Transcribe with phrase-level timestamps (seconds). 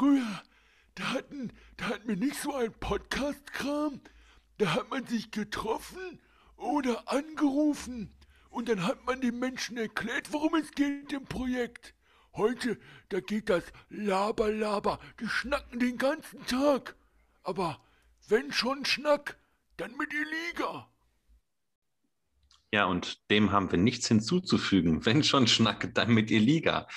[0.00, 0.42] früher,
[0.94, 4.00] da hatten, da hatten wir nicht so ein Podcast-Kram.
[4.56, 6.22] Da hat man sich getroffen
[6.56, 8.10] oder angerufen
[8.48, 11.94] und dann hat man den Menschen erklärt, worum es geht im Projekt.
[12.32, 12.78] Heute,
[13.10, 16.96] da geht das Laber, Laber, die schnacken den ganzen Tag.
[17.42, 17.78] Aber
[18.26, 19.38] wenn schon Schnack,
[19.76, 20.90] dann mit Liga.
[22.72, 25.04] Ja, und dem haben wir nichts hinzuzufügen.
[25.04, 26.88] Wenn schon Schnack, dann mit Liga.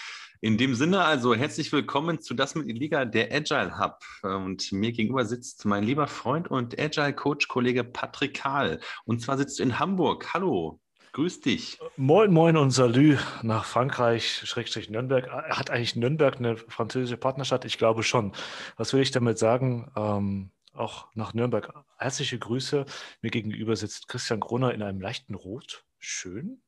[0.43, 3.99] In dem Sinne also herzlich willkommen zu Das mit Liga, der Agile Hub.
[4.23, 8.81] Und mir gegenüber sitzt mein lieber Freund und Agile Coach Kollege Patrick Kahl.
[9.05, 10.33] Und zwar sitzt du in Hamburg.
[10.33, 10.81] Hallo.
[11.13, 11.79] Grüß dich.
[11.95, 15.29] Moin, moin und Salü nach Frankreich, Schrägstrich Nürnberg.
[15.31, 17.63] Hat eigentlich Nürnberg eine französische Partnerstadt?
[17.63, 18.33] Ich glaube schon.
[18.75, 19.93] Was will ich damit sagen?
[19.95, 21.73] Ähm, auch nach Nürnberg.
[21.95, 22.85] Herzliche Grüße.
[23.21, 25.85] Mir gegenüber sitzt Christian Groner in einem leichten Rot.
[25.99, 26.61] Schön.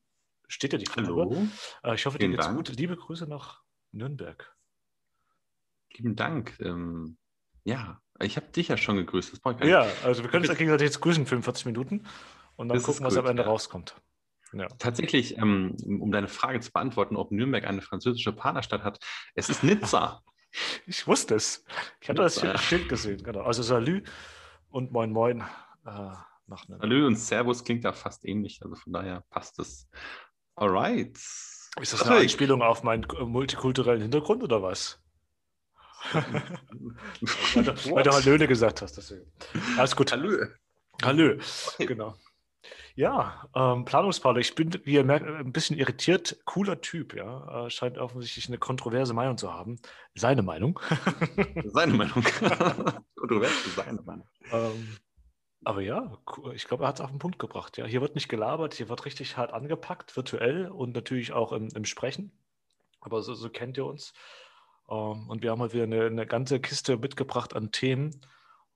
[0.48, 1.46] Steht ja die Hallo.
[1.84, 2.70] Äh, ich hoffe, dir geht's gut.
[2.78, 3.65] Liebe Grüße nach
[3.96, 4.54] Nürnberg.
[5.92, 6.58] Lieben Dank.
[6.60, 7.16] Ähm,
[7.64, 9.40] ja, ich habe dich ja schon gegrüßt.
[9.64, 12.06] ja, also wir können uns ja gegenseitig jetzt grüßen, 45 Minuten
[12.56, 13.48] und dann das gucken, was am Ende ja.
[13.48, 13.96] rauskommt.
[14.52, 14.68] Ja.
[14.78, 18.98] Tatsächlich, ähm, um deine Frage zu beantworten, ob Nürnberg eine französische Partnerstadt hat,
[19.34, 20.22] es ist Nizza.
[20.86, 21.66] Ich wusste es.
[22.00, 23.42] Ich hatte das Schild gesehen, genau.
[23.42, 24.04] Also Salü
[24.70, 26.12] und Moin Moin äh,
[26.46, 29.86] nach Salü und Servus klingt da fast ähnlich, also von daher passt es.
[30.54, 31.18] Alright.
[31.80, 35.00] Ist das eine Anspielung auf meinen multikulturellen Hintergrund oder was?
[36.12, 38.96] weil, du, weil du Hallöle gesagt hast.
[38.96, 39.30] Deswegen.
[39.76, 40.12] Alles gut.
[40.12, 40.48] Hallö.
[41.02, 41.38] Hallö,
[41.78, 42.14] genau.
[42.94, 44.40] Ja, ähm, Planungspartner.
[44.40, 46.38] Ich bin, wie ihr merkt, ein bisschen irritiert.
[46.46, 47.66] Cooler Typ, ja.
[47.66, 49.78] Äh, scheint offensichtlich eine kontroverse Meinung zu haben.
[50.14, 50.80] Seine Meinung.
[51.64, 52.24] seine Meinung.
[53.16, 54.26] Kontroverse, seine Meinung.
[54.50, 54.96] Ähm,
[55.66, 56.16] aber ja,
[56.54, 57.76] ich glaube, er hat es auf den Punkt gebracht.
[57.76, 57.86] Ja.
[57.86, 61.84] Hier wird nicht gelabert, hier wird richtig hart angepackt, virtuell und natürlich auch im, im
[61.84, 62.30] Sprechen.
[63.00, 64.14] Aber so, so, kennt ihr uns.
[64.88, 68.20] Ähm, und wir haben halt wieder eine, eine ganze Kiste mitgebracht an Themen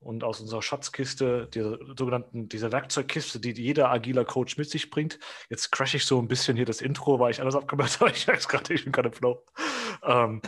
[0.01, 5.19] und aus unserer Schatzkiste, dieser sogenannten, dieser Werkzeugkiste, die jeder agiler Coach mit sich bringt.
[5.51, 8.11] Jetzt crash ich so ein bisschen hier das Intro, weil ich alles abgemacht habe.
[8.11, 9.45] Ich weiß gerade, ich bin gerade im Flow.
[10.03, 10.41] Ähm,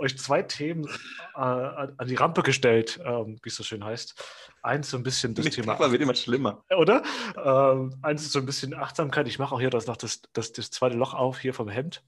[0.00, 0.86] euch zwei Themen
[1.34, 4.22] äh, an die Rampe gestellt, ähm, wie es so schön heißt.
[4.62, 5.72] Eins so ein bisschen das Mit Thema.
[5.74, 6.62] Papa wird immer schlimmer.
[6.76, 7.02] Oder?
[7.42, 9.26] Ähm, eins ist so ein bisschen Achtsamkeit.
[9.28, 12.04] Ich mache auch hier das, noch das, das, das zweite Loch auf hier vom Hemd.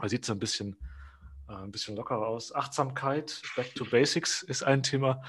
[0.00, 0.76] Da sieht so ein bisschen,
[1.48, 2.52] äh, ein bisschen lockerer aus.
[2.52, 5.22] Achtsamkeit, Back to Basics ist ein Thema.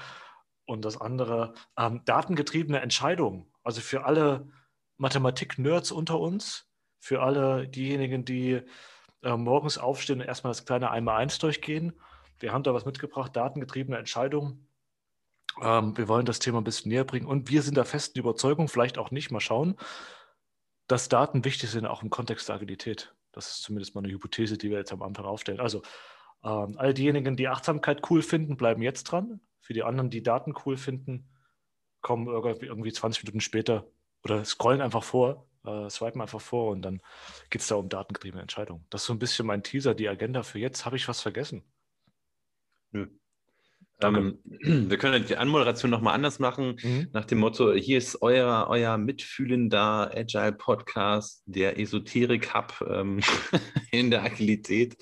[0.64, 3.52] Und das andere, ähm, datengetriebene Entscheidungen.
[3.62, 4.48] Also für alle
[4.96, 6.68] Mathematik-Nerds unter uns,
[6.98, 8.62] für alle diejenigen, die
[9.22, 11.92] äh, morgens aufstehen und erstmal das kleine Einmal-Eins durchgehen.
[12.38, 14.68] Wir haben da was mitgebracht, datengetriebene Entscheidungen.
[15.60, 18.68] Ähm, wir wollen das Thema ein bisschen näher bringen und wir sind der festen Überzeugung,
[18.68, 19.76] vielleicht auch nicht, mal schauen,
[20.86, 23.14] dass Daten wichtig sind, auch im Kontext der Agilität.
[23.32, 25.60] Das ist zumindest mal eine Hypothese, die wir jetzt am Anfang aufstellen.
[25.60, 25.82] Also
[26.44, 29.40] ähm, all diejenigen, die Achtsamkeit cool finden, bleiben jetzt dran.
[29.62, 31.30] Für die anderen, die Daten cool finden,
[32.02, 33.86] kommen irgendwie 20 Minuten später
[34.24, 37.00] oder scrollen einfach vor, äh, swipen einfach vor und dann
[37.48, 38.84] geht es da um datengetriebene Entscheidungen.
[38.90, 40.84] Das ist so ein bisschen mein Teaser, die Agenda für jetzt.
[40.84, 41.62] Habe ich was vergessen?
[42.90, 43.06] Nö.
[44.00, 47.08] Ähm, wir können die Anmoderation nochmal anders machen, mhm.
[47.12, 53.20] nach dem Motto: Hier ist euer, euer mitfühlender Agile Podcast, der Esoterik Hub ähm,
[53.92, 54.96] in der Agilität.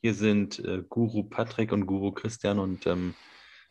[0.00, 3.14] Hier sind äh, Guru Patrick und Guru Christian und ähm,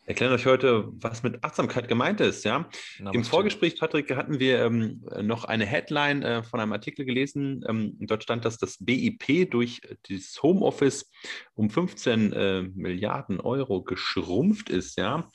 [0.04, 2.44] erklären euch heute, was mit Achtsamkeit gemeint ist.
[2.44, 2.68] Ja?
[2.98, 7.64] Na, Im Vorgespräch, Patrick, hatten wir ähm, noch eine Headline äh, von einem Artikel gelesen.
[7.68, 11.10] Ähm, dort stand, dass das BIP durch das Homeoffice
[11.54, 14.98] um 15 äh, Milliarden Euro geschrumpft ist.
[14.98, 15.28] Ja?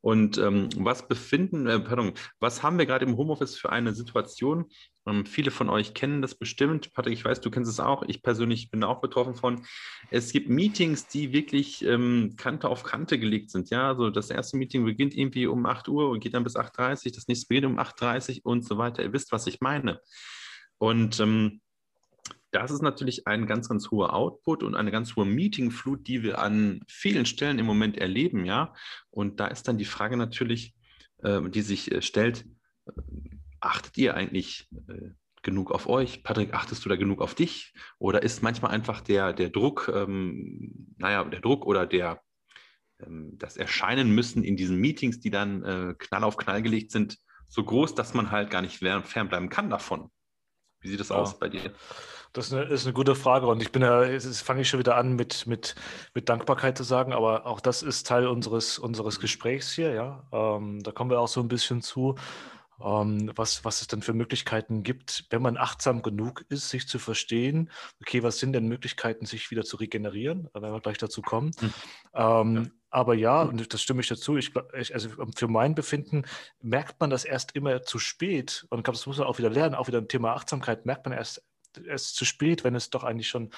[0.00, 4.66] Und ähm, was befinden, äh, pardon, was haben wir gerade im Homeoffice für eine Situation?
[5.06, 6.92] Ähm, viele von euch kennen das bestimmt.
[6.92, 8.02] Patrick, ich weiß, du kennst es auch.
[8.06, 9.64] Ich persönlich bin auch betroffen von.
[10.10, 13.70] Es gibt Meetings, die wirklich ähm, Kante auf Kante gelegt sind.
[13.70, 17.06] Ja, also das erste Meeting beginnt irgendwie um 8 Uhr und geht dann bis 8.30
[17.06, 17.12] Uhr.
[17.14, 19.02] Das nächste beginnt um 8.30 Uhr und so weiter.
[19.02, 20.00] Ihr wisst, was ich meine.
[20.78, 21.60] Und ähm,
[22.52, 26.38] das ist natürlich ein ganz, ganz hoher Output und eine ganz hohe Meetingflut, die wir
[26.38, 28.74] an vielen Stellen im Moment erleben, ja.
[29.10, 30.74] Und da ist dann die Frage natürlich,
[31.22, 32.44] äh, die sich äh, stellt,
[33.62, 35.10] achtet ihr eigentlich äh,
[35.42, 36.22] genug auf euch?
[36.22, 37.72] Patrick, achtest du da genug auf dich?
[37.98, 42.20] Oder ist manchmal einfach der, der Druck, ähm, naja, der Druck oder der,
[43.00, 47.18] ähm, das Erscheinen müssen in diesen Meetings, die dann äh, knall auf knall gelegt sind,
[47.48, 50.10] so groß, dass man halt gar nicht fernbleiben kann davon?
[50.80, 51.16] Wie sieht das ja.
[51.16, 51.72] aus bei dir?
[52.32, 54.80] Das ist eine, ist eine, gute Frage und ich bin ja, jetzt fange ich schon
[54.80, 55.74] wieder an mit, mit,
[56.14, 60.26] mit Dankbarkeit zu sagen, aber auch das ist Teil unseres, unseres Gesprächs hier, ja.
[60.32, 62.14] Ähm, da kommen wir auch so ein bisschen zu,
[62.82, 67.70] was, was es denn für Möglichkeiten gibt, wenn man achtsam genug ist, sich zu verstehen,
[68.00, 71.52] okay, was sind denn Möglichkeiten, sich wieder zu regenerieren, da werden wir gleich dazu kommen.
[71.60, 71.74] Mhm.
[72.14, 72.70] Ähm, ja.
[72.90, 74.36] Aber ja, und das stimme ich dazu.
[74.36, 76.24] Ich, ich, also für mein Befinden
[76.60, 78.66] merkt man das erst immer zu spät.
[78.68, 79.74] Und ich glaube, das muss man auch wieder lernen.
[79.74, 81.42] Auch wieder im Thema Achtsamkeit merkt man erst,
[81.86, 83.50] erst zu spät, wenn es doch eigentlich schon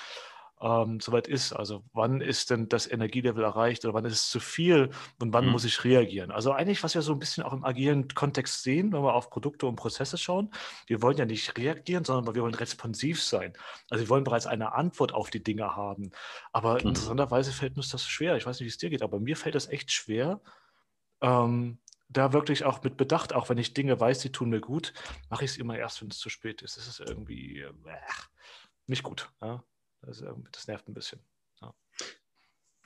[0.64, 1.52] ähm, soweit ist.
[1.52, 4.90] Also wann ist denn das Energielevel erreicht oder wann ist es zu viel
[5.20, 5.52] und wann mhm.
[5.52, 6.30] muss ich reagieren?
[6.30, 9.28] Also eigentlich, was wir so ein bisschen auch im agilen Kontext sehen, wenn wir auf
[9.28, 10.50] Produkte und Prozesse schauen,
[10.86, 13.52] wir wollen ja nicht reagieren, sondern wir wollen responsiv sein.
[13.90, 16.12] Also wir wollen bereits eine Antwort auf die Dinge haben.
[16.52, 16.88] Aber mhm.
[16.88, 18.36] interessanterweise fällt uns das schwer.
[18.36, 20.40] Ich weiß nicht, wie es dir geht, aber mir fällt das echt schwer.
[21.20, 21.78] Ähm,
[22.08, 24.94] da wirklich auch mit Bedacht, auch wenn ich Dinge weiß, die tun mir gut,
[25.28, 26.78] mache ich es immer erst, wenn es zu spät ist.
[26.78, 27.72] Es ist irgendwie äh,
[28.86, 29.30] nicht gut.
[29.42, 29.62] Ja?
[30.06, 30.22] Das,
[30.52, 31.20] das nervt ein bisschen.
[31.60, 31.74] Ja.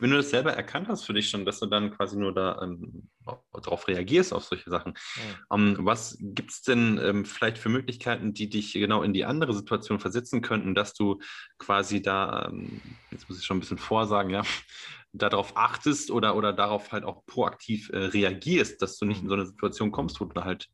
[0.00, 2.62] Wenn du das selber erkannt hast für dich schon, dass du dann quasi nur da
[2.62, 3.10] ähm,
[3.52, 5.56] darauf reagierst, auf solche Sachen, ja.
[5.56, 9.52] ähm, was gibt es denn ähm, vielleicht für Möglichkeiten, die dich genau in die andere
[9.52, 11.20] Situation versetzen könnten, dass du
[11.58, 12.80] quasi da, ähm,
[13.10, 14.42] jetzt muss ich schon ein bisschen vorsagen, ja,
[15.12, 19.30] darauf achtest oder, oder darauf halt auch proaktiv äh, reagierst, dass du nicht in mhm.
[19.30, 20.68] so eine Situation kommst, wo du halt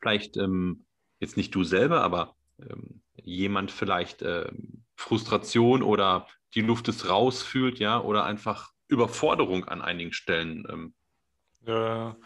[0.00, 0.84] vielleicht ähm,
[1.18, 4.50] jetzt nicht du selber, aber ähm, jemand vielleicht äh,
[4.98, 10.66] Frustration oder die Luft ist raus fühlt, ja, oder einfach Überforderung an einigen Stellen.
[10.68, 10.94] Ähm.
[11.64, 12.16] Ja,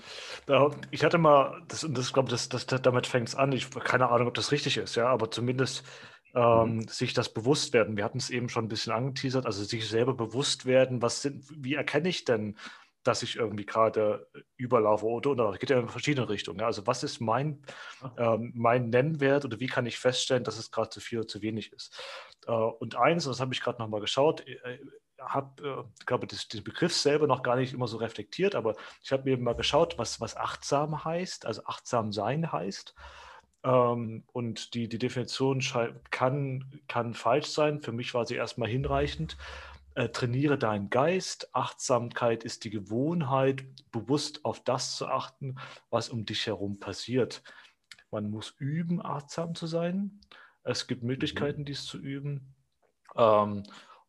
[0.47, 3.53] da, ich hatte mal, das, das glaube das, das, damit fängt es an.
[3.53, 5.85] Ich keine Ahnung, ob das richtig ist, ja, aber zumindest
[6.35, 6.89] ähm, mhm.
[6.89, 7.99] sich das bewusst werden.
[7.99, 11.45] Wir hatten es eben schon ein bisschen angeteasert, also sich selber bewusst werden, was sind,
[11.55, 12.57] wie erkenne ich denn
[13.03, 16.61] dass ich irgendwie gerade überlaufe oder, oder es geht ja in verschiedene Richtungen.
[16.61, 16.67] Ja.
[16.67, 17.63] Also was ist mein,
[18.17, 21.43] ähm, mein Nennwert oder wie kann ich feststellen, dass es gerade zu viel oder zu
[21.43, 22.01] wenig ist?
[22.47, 24.79] Äh, und eins, das habe ich gerade nochmal geschaut, äh,
[25.19, 29.13] habe, äh, glaube das, den Begriff selber noch gar nicht immer so reflektiert, aber ich
[29.13, 32.95] habe mir mal geschaut, was, was achtsam heißt, also achtsam sein heißt.
[33.65, 35.63] Ähm, und die, die Definition
[36.11, 37.81] kann, kann falsch sein.
[37.81, 39.37] Für mich war sie erstmal hinreichend
[39.95, 41.55] äh, trainiere deinen Geist.
[41.55, 45.57] Achtsamkeit ist die Gewohnheit, bewusst auf das zu achten,
[45.91, 47.43] was um dich herum passiert.
[48.11, 50.21] Man muss üben, achtsam zu sein.
[50.65, 51.67] Es gibt Möglichkeiten, mhm.
[51.67, 52.55] dies zu üben,
[53.17, 53.63] ähm,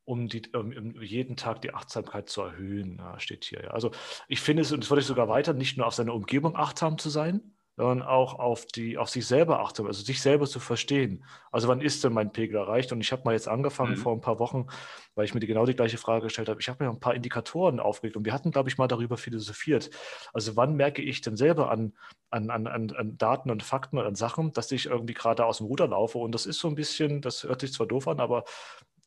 [0.06, 3.74] um, die, um, jeden Tag die Achtsamkeit zu erhöhen, ja, steht hier.
[3.74, 3.92] Also
[4.28, 6.98] ich finde es, und das würde ich sogar weiter, nicht nur auf seine Umgebung achtsam
[6.98, 11.24] zu sein, sondern auch auf, die, auf sich selber achtsam, also sich selber zu verstehen.
[11.52, 12.92] Also wann ist denn mein Pegel erreicht?
[12.92, 13.98] Und ich habe mal jetzt angefangen mhm.
[13.98, 14.68] vor ein paar Wochen,
[15.16, 16.62] weil ich mir die, genau die gleiche Frage gestellt habe.
[16.62, 19.90] Ich habe mir ein paar Indikatoren aufgelegt und wir hatten, glaube ich, mal darüber philosophiert.
[20.34, 21.94] Also wann merke ich denn selber an,
[22.30, 25.68] an, an, an Daten und Fakten und an Sachen, dass ich irgendwie gerade aus dem
[25.68, 26.20] Ruder laufe?
[26.20, 28.44] Und das ist so ein bisschen, das hört sich zwar doof an, aber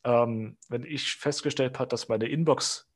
[0.03, 2.86] ähm, wenn ich festgestellt habe, dass meine Inbox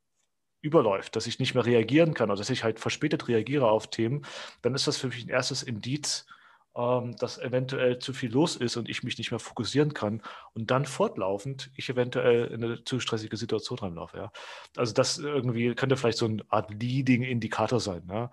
[0.61, 4.25] überläuft, dass ich nicht mehr reagieren kann oder dass ich halt verspätet reagiere auf Themen,
[4.61, 6.25] dann ist das für mich ein erstes Indiz,
[6.75, 10.21] ähm, dass eventuell zu viel los ist und ich mich nicht mehr fokussieren kann
[10.53, 14.17] und dann fortlaufend ich eventuell in eine zu stressige Situation reinlaufe.
[14.17, 14.31] Ja?
[14.77, 18.07] Also das irgendwie könnte vielleicht so eine Art Leading-Indikator sein.
[18.09, 18.31] Ja?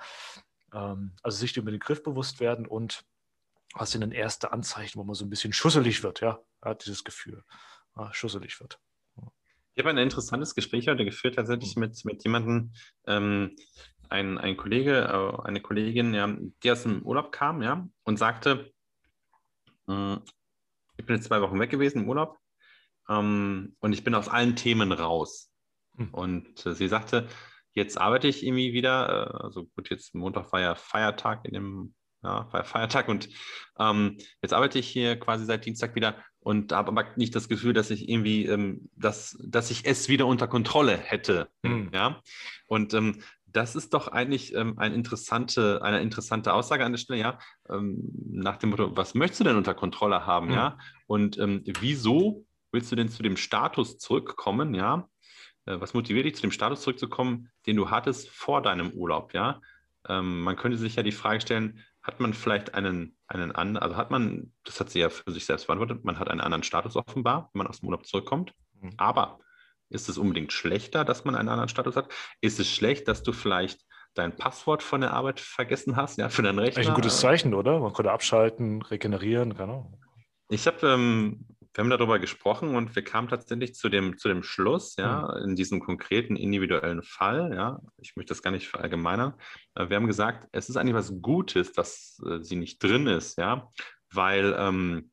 [0.72, 3.04] Ähm, also sich über den Griff bewusst werden und
[3.74, 7.04] was sind dann erste Anzeichen, wo man so ein bisschen schusselig wird, ja, ja dieses
[7.04, 7.42] Gefühl,
[7.96, 8.80] ja, schusselig wird.
[9.78, 12.72] Ich habe ein interessantes Gespräch heute geführt, tatsächlich mit, mit jemandem,
[13.06, 13.54] ähm,
[14.08, 18.72] ein, ein Kollege, äh, eine Kollegin, ja, die aus dem Urlaub kam, ja, und sagte,
[19.88, 20.16] äh,
[20.96, 22.38] ich bin jetzt zwei Wochen weg gewesen im Urlaub
[23.08, 25.52] ähm, und ich bin aus allen Themen raus.
[25.94, 26.08] Hm.
[26.12, 27.28] Und äh, sie sagte,
[27.72, 31.94] jetzt arbeite ich irgendwie wieder, äh, also gut, jetzt Montag war ja Feiertag in dem
[32.22, 33.28] ja, Feiertag und
[33.78, 37.72] ähm, jetzt arbeite ich hier quasi seit Dienstag wieder und habe aber nicht das Gefühl,
[37.72, 41.48] dass ich irgendwie, ähm, dass, dass ich es wieder unter Kontrolle hätte.
[41.62, 41.90] Mhm.
[41.92, 42.22] Ja.
[42.66, 47.20] Und ähm, das ist doch eigentlich ähm, eine, interessante, eine interessante Aussage an der Stelle,
[47.20, 47.38] ja.
[47.68, 50.54] Ähm, nach dem Motto, was möchtest du denn unter Kontrolle haben, mhm.
[50.54, 50.78] ja?
[51.06, 55.08] Und ähm, wieso willst du denn zu dem Status zurückkommen, ja?
[55.66, 59.60] Äh, was motiviert dich, zu dem Status zurückzukommen, den du hattest vor deinem Urlaub, ja?
[60.08, 63.96] Ähm, man könnte sich ja die Frage stellen, hat man vielleicht einen, einen anderen, also
[63.96, 66.96] hat man, das hat sie ja für sich selbst beantwortet, man hat einen anderen Status
[66.96, 68.54] offenbar, wenn man aus dem Urlaub zurückkommt.
[68.80, 68.94] Mhm.
[68.96, 69.40] Aber
[69.90, 72.10] ist es unbedingt schlechter, dass man einen anderen Status hat?
[72.40, 73.84] Ist es schlecht, dass du vielleicht
[74.14, 76.78] dein Passwort von der Arbeit vergessen hast, ja, für deinen Rechner?
[76.78, 77.78] Eigentlich ein gutes Zeichen, oder?
[77.78, 80.00] Man könnte abschalten, regenerieren, keine Ahnung.
[80.48, 84.42] Ich habe ähm, wir haben darüber gesprochen und wir kamen tatsächlich zu dem, zu dem
[84.42, 85.50] Schluss, ja, mhm.
[85.50, 89.34] in diesem konkreten individuellen Fall, ja, ich möchte das gar nicht verallgemeinern.
[89.74, 93.38] Äh, wir haben gesagt, es ist eigentlich was Gutes, dass äh, sie nicht drin ist,
[93.38, 93.70] ja,
[94.10, 95.10] weil ähm,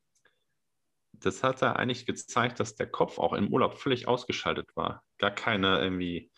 [1.13, 5.03] das hat ja eigentlich gezeigt, dass der Kopf auch im Urlaub völlig ausgeschaltet war.
[5.17, 6.31] Gar keine irgendwie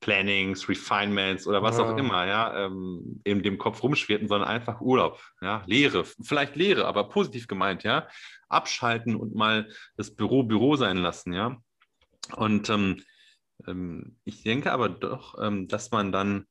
[0.00, 1.84] Plannings, Refinements oder was ja.
[1.84, 6.86] auch immer, ja, ähm, in dem Kopf rumschwirrten, sondern einfach Urlaub, ja, Leere, vielleicht Leere,
[6.86, 8.08] aber positiv gemeint, ja,
[8.48, 11.56] abschalten und mal das Büro Büro sein lassen, ja.
[12.36, 13.02] Und ähm,
[13.66, 16.46] Ähm, ich denke aber doch, ähm, dass man dann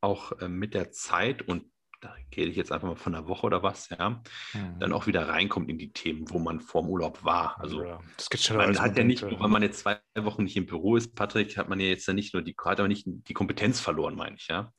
[0.00, 1.70] auch ähm, mit der Zeit und
[2.02, 4.20] da gehe ich jetzt einfach mal von einer Woche oder was, ja,
[4.52, 4.78] mhm.
[4.80, 7.58] dann auch wieder reinkommt in die Themen, wo man vorm Urlaub war.
[7.60, 10.56] Also ja, das geht schon man hat ja nicht, weil man jetzt zwei Wochen nicht
[10.56, 13.34] im Büro ist, Patrick, hat man ja jetzt nicht nur die, hat aber nicht die
[13.34, 14.72] Kompetenz verloren, meine ich, ja.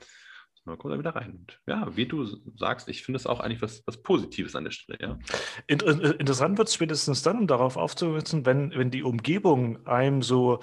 [0.65, 1.32] Man kommt da wieder rein.
[1.32, 2.25] Und ja, wie du
[2.56, 5.20] sagst, ich finde es auch eigentlich was, was Positives an der Stelle, ja.
[5.68, 10.62] Interessant wird es spätestens dann, um darauf aufzusetzen, wenn, wenn die Umgebung einem so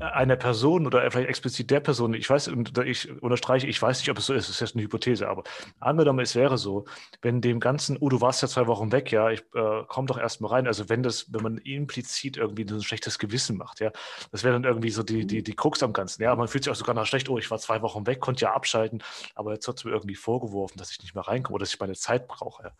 [0.00, 4.10] einer Person oder vielleicht explizit der Person, ich weiß, und ich unterstreiche, ich weiß nicht,
[4.10, 5.44] ob es so ist, das ist jetzt eine Hypothese, aber
[5.78, 6.86] angenommen, es wäre so,
[7.22, 10.18] wenn dem Ganzen, oh, du warst ja zwei Wochen weg, ja, ich äh, komm doch
[10.18, 13.92] erstmal rein, also wenn das, wenn man implizit irgendwie so ein schlechtes Gewissen macht, ja,
[14.32, 16.70] das wäre dann irgendwie so die, die, die Krux am Ganzen, ja, man fühlt sich
[16.70, 19.02] auch sogar noch schlecht, oh, ich war zwei Wochen weg, konnte ja abschalten,
[19.34, 21.94] aber jetzt wird mir irgendwie vorgeworfen, dass ich nicht mehr reinkomme oder dass ich meine
[21.94, 22.72] Zeit brauche.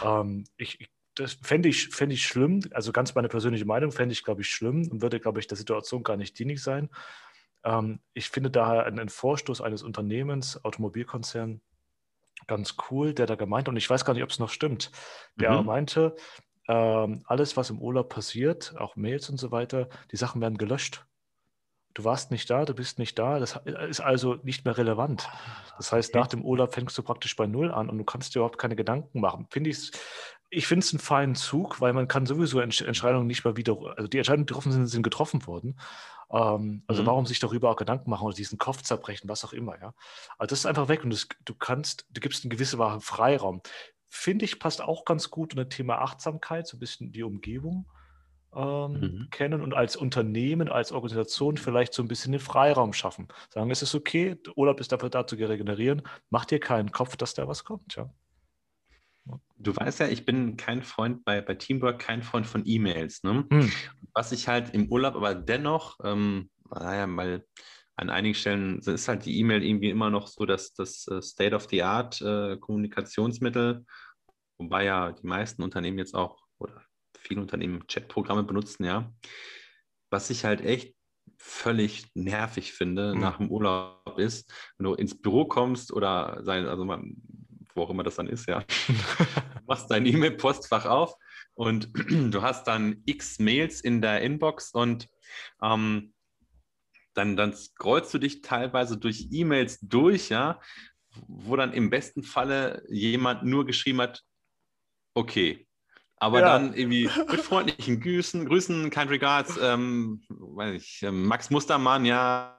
[0.00, 0.20] Ja.
[0.20, 4.12] Ähm, ich, ich das fände ich, fänd ich schlimm, also ganz meine persönliche Meinung, fände
[4.12, 6.90] ich, glaube ich, schlimm und würde, glaube ich, der Situation gar nicht dienlich sein.
[7.64, 11.60] Ähm, ich finde daher einen Vorstoß eines Unternehmens, Automobilkonzern,
[12.46, 14.92] ganz cool, der da gemeint, und ich weiß gar nicht, ob es noch stimmt,
[15.36, 15.66] der mhm.
[15.66, 16.14] meinte,
[16.68, 21.06] ähm, alles, was im Urlaub passiert, auch Mails und so weiter, die Sachen werden gelöscht.
[21.94, 23.58] Du warst nicht da, du bist nicht da, das
[23.88, 25.30] ist also nicht mehr relevant.
[25.78, 26.18] Das heißt, okay.
[26.18, 28.76] nach dem Urlaub fängst du praktisch bei Null an und du kannst dir überhaupt keine
[28.76, 29.46] Gedanken machen.
[29.48, 29.92] Finde ich
[30.50, 34.08] ich finde es einen feinen Zug, weil man kann sowieso Entscheidungen nicht mehr wieder, also
[34.08, 35.78] die Entscheidungen, die getroffen sind, sind getroffen worden.
[36.30, 37.06] Ähm, also mhm.
[37.06, 39.94] warum sich darüber auch Gedanken machen oder diesen Kopf zerbrechen, was auch immer, ja.
[40.38, 43.62] Also das ist einfach weg und das, du kannst, du gibst einen gewissen Freiraum.
[44.08, 47.86] Finde ich, passt auch ganz gut unter Thema Achtsamkeit, so ein bisschen die Umgebung
[48.54, 49.28] ähm, mhm.
[49.30, 53.28] kennen und als Unternehmen, als Organisation vielleicht so ein bisschen den Freiraum schaffen.
[53.50, 57.34] Sagen, es ist okay, Urlaub ist dafür da zu regenerieren, mach dir keinen Kopf, dass
[57.34, 58.10] da was kommt, ja.
[59.58, 63.22] Du weißt ja, ich bin kein Freund bei, bei Teamwork, kein Freund von E-Mails.
[63.22, 63.46] Ne?
[63.50, 63.72] Hm.
[64.12, 67.44] Was ich halt im Urlaub aber dennoch, ähm, naja, mal
[67.96, 72.20] an einigen Stellen ist halt die E-Mail irgendwie immer noch so dass das äh, State-of-the-Art
[72.20, 72.58] äh,
[74.58, 76.82] wobei ja die meisten Unternehmen jetzt auch oder
[77.18, 79.12] viele Unternehmen Chatprogramme benutzen, ja.
[80.10, 80.94] Was ich halt echt
[81.38, 83.20] völlig nervig finde mhm.
[83.20, 87.16] nach dem Urlaub ist, wenn du ins Büro kommst oder sein, also man,
[87.76, 88.60] wo auch immer das dann ist, ja.
[88.88, 91.14] du machst dein E-Mail-Postfach auf
[91.54, 95.08] und du hast dann x Mails in der Inbox und
[95.62, 96.12] ähm,
[97.14, 100.60] dann, dann scrollst du dich teilweise durch E-Mails durch, ja,
[101.26, 104.22] wo dann im besten Falle jemand nur geschrieben hat,
[105.14, 105.65] okay,
[106.18, 106.46] aber ja.
[106.46, 112.56] dann irgendwie mit freundlichen Grüßen, Grüßen, kind regards, ähm, weiß ich, ähm, Max Mustermann, ja,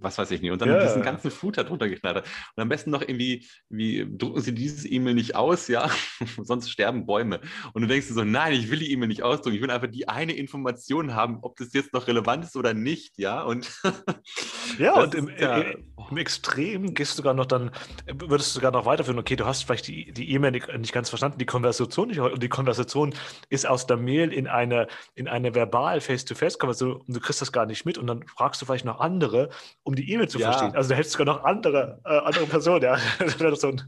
[0.00, 0.50] was weiß ich nicht.
[0.50, 0.82] Und dann ja.
[0.82, 2.24] diesen ganzen Footer drunter geknallt.
[2.56, 5.90] Und am besten noch irgendwie, wie drucken Sie dieses E-Mail nicht aus, ja,
[6.42, 7.40] sonst sterben Bäume.
[7.74, 9.88] Und du denkst dir so, nein, ich will die E-Mail nicht ausdrucken, ich will einfach
[9.88, 13.42] die eine Information haben, ob das jetzt noch relevant ist oder nicht, ja.
[13.42, 13.70] Und
[14.78, 17.70] ja, und im, ja, im, Extrem gehst du sogar noch dann,
[18.10, 21.36] würdest du sogar noch weiterführen, okay, du hast vielleicht die E-Mail nicht, nicht ganz verstanden,
[21.36, 23.14] die Konversation nicht die Konversation Konversation
[23.48, 27.66] ist aus der Mail in eine, in eine verbal Face-to-Face-Konversation und du kriegst das gar
[27.66, 29.50] nicht mit und dann fragst du vielleicht noch andere,
[29.82, 30.52] um die E-Mail zu ja.
[30.52, 30.76] verstehen.
[30.76, 32.98] Also du sogar noch andere, äh, andere Personen, ja.
[33.18, 33.82] Das wäre so ein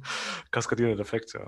[0.50, 1.46] kaskadierender Effekt, ja.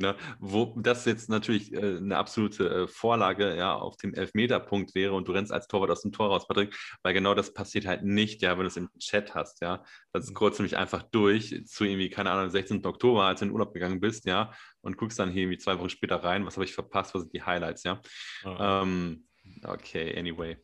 [0.00, 5.12] Genau, wo das jetzt natürlich äh, eine absolute äh, Vorlage ja auf dem Elfmeterpunkt wäre
[5.12, 8.02] und du rennst als Torwart aus dem Tor raus, Patrick, weil genau das passiert halt
[8.02, 9.84] nicht, ja, wenn du es im Chat hast, ja.
[10.14, 12.84] Das scrollst du nämlich einfach durch zu irgendwie, keine Ahnung, 16.
[12.86, 15.78] Oktober, als du in den Urlaub gegangen bist, ja, und guckst dann hier irgendwie zwei
[15.78, 18.00] Wochen später rein, was habe ich verpasst, was sind die Highlights, ja.
[18.44, 18.80] Ah.
[18.82, 19.26] Ähm,
[19.64, 20.56] okay, anyway.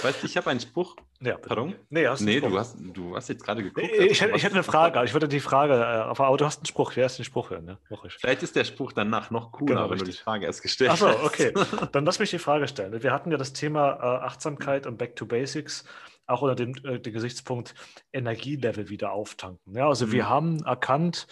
[0.00, 0.94] Weißt du, ich habe einen Spruch.
[1.20, 1.74] Ja, Pardon?
[1.90, 3.84] Nee, hast nee du, hast, du hast jetzt gerade geguckt.
[3.92, 6.66] Ich, ich, ich hätte eine Frage, ich würde die Frage, äh, aber du hast einen
[6.66, 7.64] Spruch, wer ist den Spruch hören?
[7.64, 7.78] Ne?
[8.18, 11.02] Vielleicht ist der Spruch danach noch cooler, genau, wenn du die Frage erst gestellt hast.
[11.02, 11.52] Achso, okay.
[11.92, 13.02] Dann lass mich die Frage stellen.
[13.02, 15.84] Wir hatten ja das Thema äh, Achtsamkeit und Back to Basics
[16.28, 17.74] auch unter dem, äh, dem Gesichtspunkt
[18.12, 19.74] Energielevel wieder auftanken.
[19.74, 20.12] Ja, also mhm.
[20.12, 21.26] wir haben erkannt,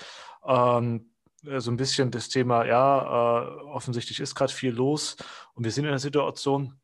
[0.44, 1.10] ähm,
[1.46, 5.16] äh, so ein bisschen das Thema, ja, äh, offensichtlich ist gerade viel los
[5.54, 6.74] und wir sind in einer Situation,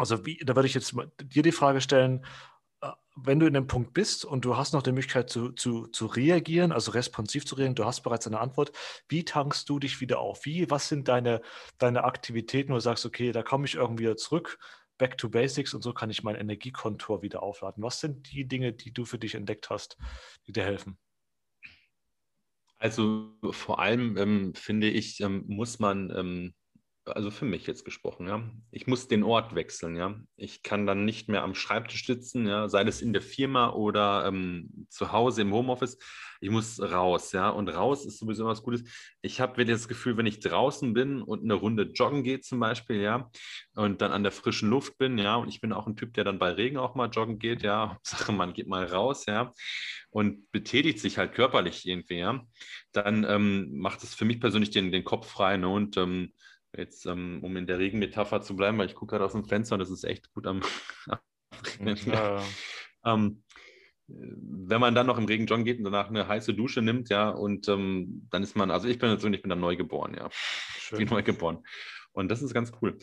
[0.00, 2.24] also wie, da würde ich jetzt dir die Frage stellen,
[2.80, 5.86] äh, wenn du in dem Punkt bist und du hast noch die Möglichkeit zu, zu,
[5.88, 8.72] zu reagieren, also responsiv zu reagieren, du hast bereits eine Antwort,
[9.08, 10.44] wie tankst du dich wieder auf?
[10.46, 11.42] Wie, was sind deine,
[11.78, 14.58] deine Aktivitäten, wo du sagst, okay, da komme ich irgendwie zurück,
[14.96, 17.82] back to basics und so kann ich mein Energiekontor wieder aufladen.
[17.82, 19.96] Was sind die Dinge, die du für dich entdeckt hast,
[20.46, 20.98] die dir helfen?
[22.78, 26.54] Also vor allem ähm, finde ich, ähm, muss man ähm,
[27.10, 28.42] also für mich jetzt gesprochen, ja.
[28.70, 30.18] Ich muss den Ort wechseln, ja.
[30.36, 34.26] Ich kann dann nicht mehr am Schreibtisch sitzen, ja, sei es in der Firma oder
[34.26, 35.98] ähm, zu Hause im Homeoffice.
[36.40, 37.50] Ich muss raus, ja.
[37.50, 38.82] Und raus ist sowieso was Gutes.
[39.20, 42.60] Ich habe wirklich das Gefühl, wenn ich draußen bin und eine Runde joggen gehe zum
[42.60, 43.30] Beispiel, ja,
[43.74, 46.24] und dann an der frischen Luft bin, ja, und ich bin auch ein Typ, der
[46.24, 47.98] dann bei Regen auch mal joggen geht, ja.
[48.02, 49.52] Sache, man geht mal raus, ja,
[50.10, 52.44] und betätigt sich halt körperlich irgendwie, ja,
[52.92, 55.68] dann ähm, macht es für mich persönlich den, den Kopf frei, ne?
[55.68, 56.32] Und ähm,
[56.76, 59.74] Jetzt, ähm, um in der Regenmetapher zu bleiben, weil ich gucke gerade aus dem Fenster
[59.74, 60.60] und es ist echt gut am
[61.80, 61.96] Regnen.
[62.06, 62.42] Ja.
[63.04, 63.42] ähm,
[64.06, 67.30] wenn man dann noch im Regen joggen geht und danach eine heiße Dusche nimmt, ja,
[67.30, 70.28] und ähm, dann ist man, also ich bin persönlich, ich bin dann neu geboren, ja.
[70.32, 70.98] Schön.
[70.98, 71.64] Wie neu geboren.
[72.12, 72.98] Und das ist ganz cool.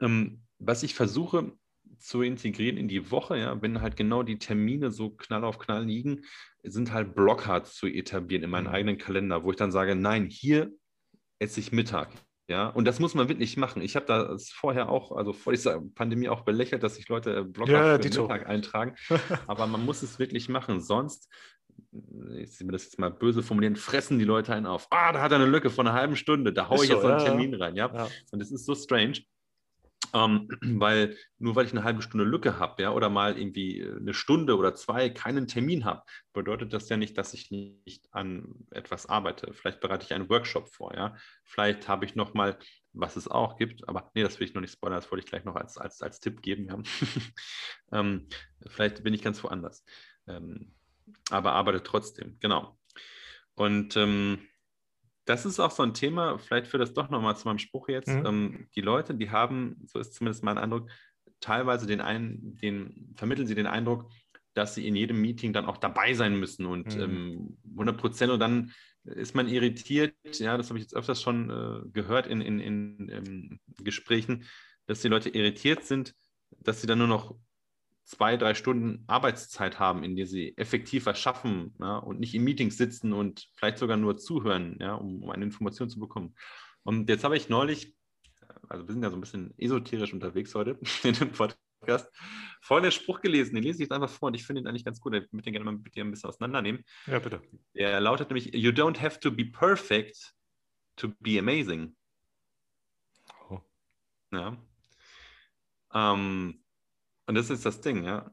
[0.00, 1.52] Ähm, was ich versuche
[1.98, 5.84] zu integrieren in die Woche, ja, wenn halt genau die Termine so knall auf knall
[5.84, 6.24] liegen,
[6.62, 8.74] sind halt Blockhards zu etablieren in meinen mhm.
[8.74, 10.72] eigenen Kalender, wo ich dann sage, nein, hier
[11.38, 12.10] esse ich Mittag.
[12.48, 13.82] Ja, und das muss man wirklich machen.
[13.82, 17.44] Ich habe das vorher auch, also vor dieser Pandemie auch belächelt, dass sich Leute äh,
[17.44, 18.94] Blogger ja, für den Mittag eintragen.
[19.46, 20.80] Aber man muss es wirklich machen.
[20.80, 21.28] Sonst,
[22.38, 24.86] ich will das jetzt mal böse formulieren, fressen die Leute einen auf.
[24.90, 26.54] Ah, da hat er eine Lücke von einer halben Stunde.
[26.54, 27.76] Da haue ich so, jetzt so einen ja, Termin rein.
[27.76, 27.92] Ja?
[27.94, 28.08] ja.
[28.32, 29.18] Und das ist so strange.
[30.14, 30.48] Ähm,
[30.80, 34.14] weil nur weil ich eine halbe Stunde Lücke habe, ja, oder mal irgendwie äh, eine
[34.14, 39.06] Stunde oder zwei keinen Termin habe, bedeutet das ja nicht, dass ich nicht an etwas
[39.06, 39.52] arbeite.
[39.54, 41.16] Vielleicht bereite ich einen Workshop vor, ja.
[41.44, 42.58] Vielleicht habe ich noch mal,
[42.92, 45.30] was es auch gibt, aber nee, das will ich noch nicht spoilern, das wollte ich
[45.30, 46.78] gleich noch als, als, als Tipp geben, ja.
[47.92, 48.28] ähm,
[48.66, 49.84] vielleicht bin ich ganz woanders.
[50.26, 50.74] Ähm,
[51.30, 52.78] aber arbeite trotzdem, genau.
[53.54, 54.46] Und ähm,
[55.28, 58.08] das ist auch so ein Thema, vielleicht führt das doch nochmal zu meinem Spruch jetzt.
[58.08, 58.26] Mhm.
[58.26, 60.88] Ähm, die Leute, die haben, so ist zumindest mein Eindruck,
[61.40, 64.10] teilweise den, einen, den vermitteln sie den Eindruck,
[64.54, 67.02] dass sie in jedem Meeting dann auch dabei sein müssen und mhm.
[67.02, 68.72] ähm, 100 Prozent und dann
[69.04, 73.08] ist man irritiert, ja, das habe ich jetzt öfters schon äh, gehört in, in, in,
[73.08, 74.44] in Gesprächen,
[74.86, 76.14] dass die Leute irritiert sind,
[76.58, 77.36] dass sie dann nur noch
[78.08, 82.42] zwei, drei Stunden Arbeitszeit haben, in der sie effektiv was schaffen ja, und nicht in
[82.42, 86.34] Meetings sitzen und vielleicht sogar nur zuhören, ja, um, um eine Information zu bekommen.
[86.84, 87.94] Und jetzt habe ich neulich,
[88.70, 92.10] also wir sind ja so ein bisschen esoterisch unterwegs heute in dem Podcast,
[92.62, 95.00] folgenden Spruch gelesen, den lese ich jetzt einfach vor und ich finde ihn eigentlich ganz
[95.00, 96.82] gut, ich würde den gerne mal mit dir ein bisschen auseinandernehmen.
[97.06, 97.42] Ja, bitte.
[97.74, 100.34] Der lautet nämlich, you don't have to be perfect
[100.96, 101.94] to be amazing.
[103.50, 103.60] Oh.
[104.32, 104.56] Ja.
[105.92, 106.62] Ähm,
[107.28, 108.30] und das ist das Ding, ja.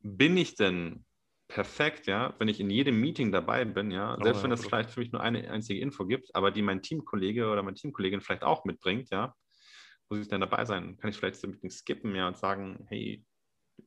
[0.00, 1.04] Bin ich denn
[1.46, 4.90] perfekt, ja, wenn ich in jedem Meeting dabei bin, ja, selbst oh, wenn es vielleicht
[4.90, 8.42] für mich nur eine einzige Info gibt, aber die mein Teamkollege oder meine Teamkollegin vielleicht
[8.42, 9.34] auch mitbringt, ja,
[10.08, 10.96] muss ich dann dabei sein?
[10.96, 13.24] Kann ich vielleicht so Meeting skippen, ja, und sagen, hey,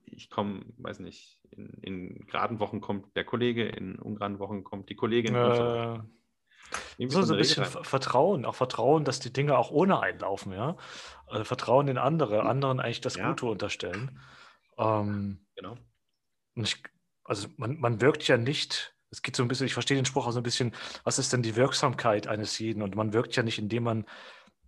[0.05, 4.89] ich komme, weiß nicht, in, in geraden Wochen kommt der Kollege, in ungeraden Wochen kommt
[4.89, 5.33] die Kollegin.
[5.35, 6.03] Äh, so,
[7.09, 10.77] so ein bisschen Vertrauen, auch Vertrauen, dass die Dinge auch ohne einlaufen, ja.
[11.25, 13.29] Also Vertrauen in andere, anderen eigentlich das ja.
[13.29, 14.19] Gute unterstellen.
[14.77, 15.77] Ähm, genau.
[16.55, 16.83] Und ich,
[17.23, 20.27] also man, man wirkt ja nicht, es geht so ein bisschen, ich verstehe den Spruch
[20.27, 22.81] auch so ein bisschen, was ist denn die Wirksamkeit eines jeden?
[22.81, 24.05] Und man wirkt ja nicht, indem man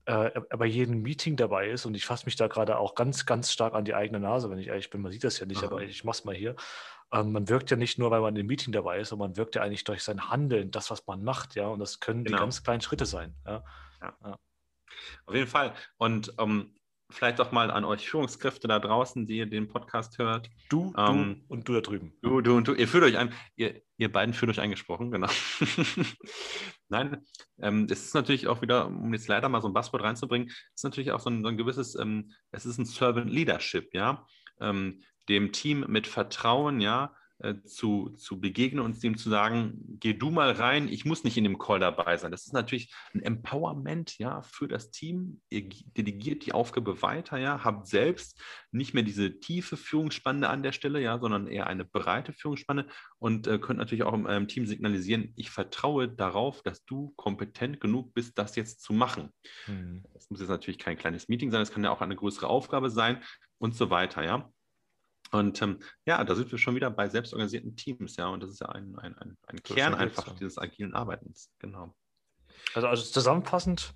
[0.09, 1.85] äh, bei jedem Meeting dabei ist.
[1.85, 4.57] Und ich fasse mich da gerade auch ganz, ganz stark an die eigene Nase, wenn
[4.57, 5.01] ich ehrlich bin.
[5.01, 5.67] Man sieht das ja nicht, Aha.
[5.67, 6.55] aber ich mache es mal hier.
[7.11, 9.53] Ähm, man wirkt ja nicht nur, weil man im Meeting dabei ist, sondern man wirkt
[9.53, 11.67] ja eigentlich durch sein Handeln, das, was man macht, ja.
[11.67, 12.37] Und das können genau.
[12.37, 13.35] die ganz kleinen Schritte sein.
[13.45, 13.63] Ja?
[14.01, 14.17] Ja.
[14.23, 14.39] ja.
[15.27, 15.75] Auf jeden Fall.
[15.97, 16.75] Und um, ähm,
[17.09, 20.49] vielleicht auch mal an euch Führungskräfte da draußen, die ihr den Podcast hört.
[20.69, 22.13] Du, ähm, du und du da drüben.
[22.21, 22.73] Du, du und du.
[22.73, 25.29] Ihr fühlt euch ein, ihr, ihr beiden fühlt euch eingesprochen, genau.
[26.89, 27.25] Nein,
[27.59, 30.83] ähm, es ist natürlich auch wieder, um jetzt leider mal so ein Buzzword reinzubringen, ist
[30.83, 34.25] natürlich auch so ein, so ein gewisses, ähm, es ist ein Servant Leadership, ja.
[34.59, 37.13] Ähm, dem Team mit Vertrauen, ja,
[37.63, 41.45] zu, zu begegnen und dem zu sagen, geh du mal rein, ich muss nicht in
[41.45, 42.31] dem Call dabei sein.
[42.31, 45.41] Das ist natürlich ein Empowerment ja, für das Team.
[45.49, 50.73] Ihr delegiert die Aufgabe weiter, ja, habt selbst nicht mehr diese tiefe Führungsspanne an der
[50.73, 52.87] Stelle, ja, sondern eher eine breite Führungsspanne
[53.19, 57.79] und äh, könnt natürlich auch im ähm, Team signalisieren, ich vertraue darauf, dass du kompetent
[57.79, 59.29] genug bist, das jetzt zu machen.
[59.67, 60.03] Mhm.
[60.13, 62.89] Das muss jetzt natürlich kein kleines Meeting sein, es kann ja auch eine größere Aufgabe
[62.89, 63.23] sein
[63.59, 64.51] und so weiter, ja.
[65.31, 68.61] Und ähm, ja, da sind wir schon wieder bei selbstorganisierten Teams, ja, und das ist
[68.61, 70.33] ja ein, ein, ein, ein Kern einfach so.
[70.33, 71.93] dieses agilen Arbeitens, genau.
[72.73, 73.93] Also, also zusammenfassend,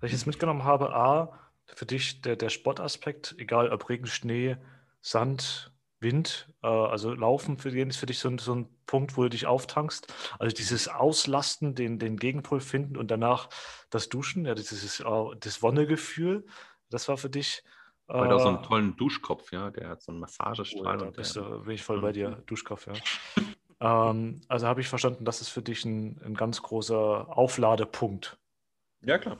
[0.00, 4.56] was ich jetzt mitgenommen habe, A, für dich der, der Sportaspekt, egal ob Regen, Schnee,
[5.00, 9.16] Sand, Wind, äh, also Laufen für den ist für dich so ein, so ein Punkt,
[9.16, 10.12] wo du dich auftankst.
[10.38, 13.48] Also dieses Auslasten, den, den Gegenpol finden und danach
[13.90, 15.04] das Duschen, ja, dieses äh,
[15.40, 16.44] das Wonnegefühl,
[16.90, 17.64] das war für dich
[18.06, 20.96] weil äh, auch so einen tollen Duschkopf, ja, der hat so einen Massagestrahl.
[20.96, 22.94] Oh, da bist du, bin ich voll bei dir, Duschkopf, ja.
[24.10, 28.38] ähm, also habe ich verstanden, das ist für dich ein, ein ganz großer Aufladepunkt.
[29.02, 29.38] Ja, klar.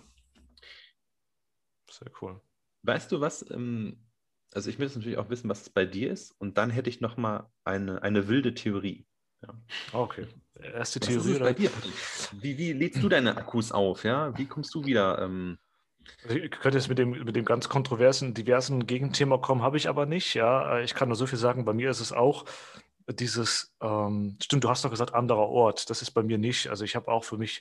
[1.91, 2.41] Sehr cool.
[2.83, 3.49] Weißt du was?
[3.51, 4.05] Ähm,
[4.53, 6.33] also ich möchte natürlich auch wissen, was es bei dir ist.
[6.39, 9.07] Und dann hätte ich noch mal eine, eine wilde Theorie.
[9.43, 9.55] Ja.
[9.93, 10.27] Okay.
[10.55, 11.33] Erste was Theorie.
[11.33, 11.71] Ist bei dir?
[12.33, 14.05] Wie, wie lädst du deine Akkus auf?
[14.05, 14.37] Ja?
[14.37, 15.21] Wie kommst du wieder?
[15.21, 15.59] Ähm...
[16.23, 19.89] Also ich könnte jetzt mit dem, mit dem ganz kontroversen, diversen Gegenthema kommen, habe ich
[19.89, 20.35] aber nicht.
[20.35, 21.65] Ja, ich kann nur so viel sagen.
[21.65, 22.45] Bei mir ist es auch
[23.09, 25.91] dieses, ähm, stimmt, du hast doch gesagt, anderer Ort.
[25.91, 26.69] Das ist bei mir nicht.
[26.69, 27.61] Also ich habe auch für mich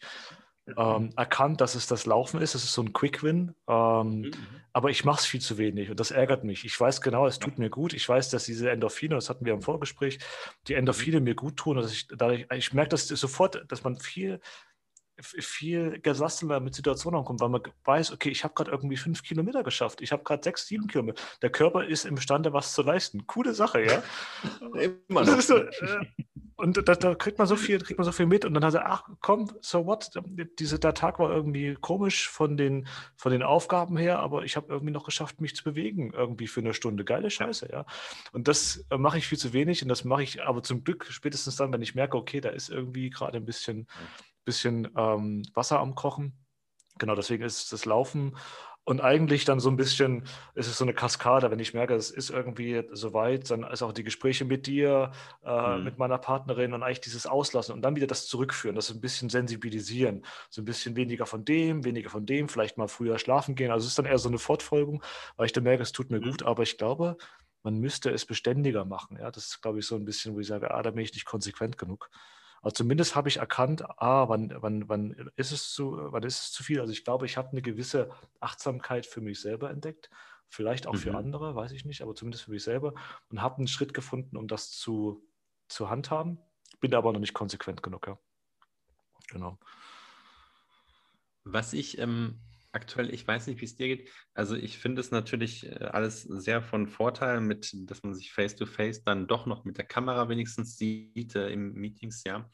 [0.77, 2.55] ähm, erkannt, dass es das Laufen ist.
[2.55, 3.53] Es ist so ein Quick-Win.
[3.67, 4.31] Ähm, mhm.
[4.71, 6.65] Aber ich mache es viel zu wenig und das ärgert mich.
[6.65, 7.93] Ich weiß genau, es tut mir gut.
[7.93, 10.19] Ich weiß, dass diese Endorphine, das hatten wir im Vorgespräch,
[10.67, 11.25] die Endorphine mhm.
[11.25, 11.77] mir gut tun.
[11.77, 14.39] Dass ich, dadurch, ich merke das sofort, dass man viel
[15.19, 19.63] viel gelassener mit Situationen ankommt, weil man weiß, okay, ich habe gerade irgendwie fünf Kilometer
[19.63, 21.21] geschafft, ich habe gerade sechs, sieben Kilometer.
[21.41, 23.27] Der Körper ist imstande, was zu leisten.
[23.27, 24.03] Coole Sache, ja.
[25.07, 25.41] Immer noch.
[25.41, 26.05] So, äh,
[26.55, 28.73] und da, da, kriegt man so viel, kriegt man so viel mit und dann hat
[28.73, 30.11] er, ach komm, so what?
[30.59, 34.71] Diese, der Tag war irgendwie komisch von den, von den Aufgaben her, aber ich habe
[34.71, 37.03] irgendwie noch geschafft, mich zu bewegen, irgendwie für eine Stunde.
[37.05, 37.85] Geile Scheiße, ja.
[38.31, 41.05] Und das äh, mache ich viel zu wenig und das mache ich aber zum Glück
[41.09, 43.87] spätestens dann, wenn ich merke, okay, da ist irgendwie gerade ein bisschen
[44.45, 46.37] bisschen ähm, Wasser am Kochen.
[46.99, 48.35] Genau, deswegen ist das Laufen
[48.85, 50.23] und eigentlich dann so ein bisschen,
[50.55, 53.93] ist es so eine Kaskade, wenn ich merke, es ist irgendwie soweit, dann ist auch
[53.93, 55.11] die Gespräche mit dir,
[55.45, 55.83] äh, mhm.
[55.85, 59.29] mit meiner Partnerin und eigentlich dieses Auslassen und dann wieder das Zurückführen, das ein bisschen
[59.29, 60.25] sensibilisieren.
[60.49, 63.71] So ein bisschen weniger von dem, weniger von dem, vielleicht mal früher schlafen gehen.
[63.71, 65.01] Also es ist dann eher so eine Fortfolgung,
[65.37, 66.31] weil ich dann merke, es tut mir mhm.
[66.31, 67.17] gut, aber ich glaube,
[67.63, 69.17] man müsste es beständiger machen.
[69.17, 71.13] Ja, das ist, glaube ich, so ein bisschen, wo ich sage, ah, da bin ich
[71.13, 72.09] nicht konsequent genug.
[72.63, 76.51] Aber zumindest habe ich erkannt, ah, wann, wann, wann, ist es zu, wann ist es
[76.53, 76.79] zu viel.
[76.79, 80.09] Also ich glaube, ich habe eine gewisse Achtsamkeit für mich selber entdeckt,
[80.47, 80.97] vielleicht auch mhm.
[80.97, 82.93] für andere, weiß ich nicht, aber zumindest für mich selber
[83.27, 85.27] und habe einen Schritt gefunden, um das zu,
[85.67, 86.39] zu handhaben.
[86.79, 88.17] Bin aber noch nicht konsequent genug, ja.
[89.27, 89.59] Genau.
[91.43, 92.39] Was ich ähm,
[92.73, 94.09] aktuell, ich weiß nicht, wie es dir geht.
[94.33, 98.99] Also ich finde es natürlich äh, alles sehr von Vorteil, mit, dass man sich face-to-face
[98.99, 102.49] -face dann doch noch mit der Kamera wenigstens sieht äh, im Meetings, ja.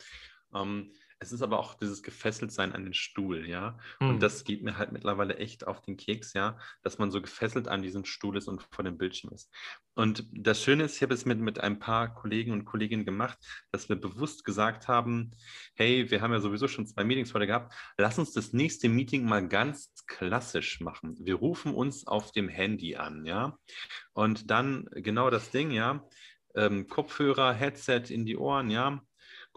[0.54, 3.78] Ähm, es ist aber auch dieses Gefesseltsein an den Stuhl, ja.
[4.00, 4.08] Mhm.
[4.08, 4.20] Und hm.
[4.22, 7.82] das geht mir halt mittlerweile echt auf den Keks, ja, dass man so gefesselt an
[7.82, 9.52] diesem Stuhl ist und vor dem Bildschirm ist.
[9.96, 13.38] Und das Schöne ist, ich habe es mit, mit ein paar Kollegen und Kolleginnen gemacht,
[13.72, 15.32] dass wir bewusst gesagt haben,
[15.76, 19.26] hey, wir haben ja sowieso schon zwei Meetings heute gehabt, lass uns das nächste Meeting
[19.26, 21.18] mal ganz klassisch machen.
[21.20, 23.58] Wir rufen uns auf dem Handy an, ja.
[24.14, 26.08] Und dann genau das Ding, ja.
[26.56, 29.02] Ähm, Kopfhörer, Headset in die Ohren, ja,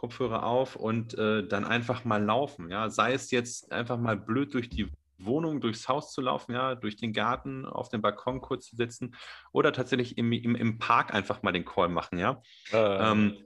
[0.02, 2.70] Kopfhörer auf und äh, dann einfach mal laufen.
[2.70, 6.74] Ja, sei es jetzt einfach mal blöd durch die Wohnung, durchs Haus zu laufen, ja,
[6.74, 9.14] durch den Garten, auf dem Balkon kurz zu sitzen
[9.52, 12.42] oder tatsächlich im, im, im Park einfach mal den Call machen, ja.
[12.72, 13.12] Äh.
[13.12, 13.36] Ähm,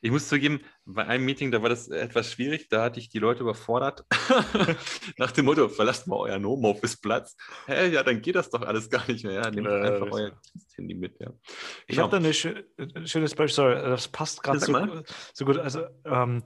[0.00, 3.18] ich muss zugeben, bei einem Meeting, da war das etwas schwierig, da hatte ich die
[3.18, 4.04] Leute überfordert.
[5.16, 7.36] Nach dem Motto, verlasst mal euren Homeoffice-Platz.
[7.66, 9.42] Hä, ja, dann geht das doch alles gar nicht mehr.
[9.42, 10.32] Ja, nehmt äh, einfach euer
[10.76, 11.18] Handy mit.
[11.20, 11.32] Ja.
[11.86, 12.02] Ich genau.
[12.04, 12.62] habe da eine schö
[13.04, 15.02] schönes Beispiel, sorry, das passt gerade so,
[15.34, 15.58] so, gut.
[15.58, 16.42] Also, ähm,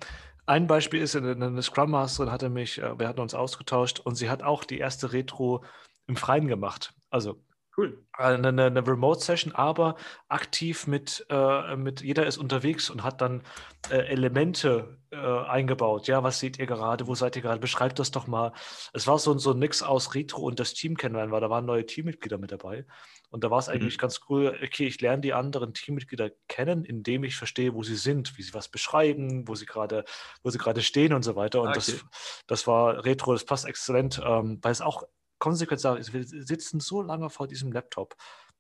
[0.46, 4.30] ein Beispiel ist, eine Scrum Masterin hatte mich, äh, wir hatten uns ausgetauscht und sie
[4.30, 5.64] hat auch die erste Retro
[6.06, 6.94] im Freien gemacht.
[7.10, 7.42] Also
[7.74, 8.04] Cool.
[8.12, 9.96] Eine, eine, eine Remote-Session, aber
[10.28, 13.42] aktiv mit, äh, mit jeder ist unterwegs und hat dann
[13.90, 16.06] äh, Elemente äh, eingebaut.
[16.06, 17.06] Ja, was seht ihr gerade?
[17.06, 17.60] Wo seid ihr gerade?
[17.60, 18.52] Beschreibt das doch mal.
[18.92, 21.64] Es war so, so ein Mix aus Retro und das Team kennenlernen, weil da waren
[21.64, 22.84] neue Teammitglieder mit dabei.
[23.30, 23.74] Und da war es mhm.
[23.74, 27.96] eigentlich ganz cool, okay, ich lerne die anderen Teammitglieder kennen, indem ich verstehe, wo sie
[27.96, 30.04] sind, wie sie was beschreiben, wo sie gerade,
[30.42, 31.62] wo sie gerade stehen und so weiter.
[31.62, 31.76] Und okay.
[31.76, 32.04] das,
[32.46, 35.04] das war Retro, das passt exzellent, ähm, weil es auch
[35.42, 38.14] konsequent sagen, wir sitzen so lange vor diesem Laptop.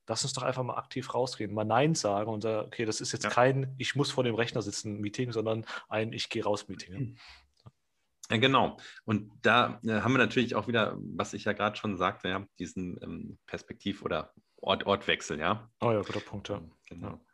[0.08, 3.12] Lass uns doch einfach mal aktiv rausgehen, mal Nein sagen und sagen, okay, das ist
[3.12, 3.30] jetzt ja.
[3.30, 7.16] kein Ich muss vor dem Rechner sitzen Meeting, sondern ein Ich gehe raus Meeting.
[8.30, 8.78] Ja, genau.
[9.04, 12.44] Und da äh, haben wir natürlich auch wieder, was ich ja gerade schon sagte, ja,
[12.58, 15.70] diesen ähm, Perspektiv- oder Ort Ortwechsel, ja.
[15.80, 16.60] Oh ja, guter Punkt, ja.
[16.88, 17.24] Genau.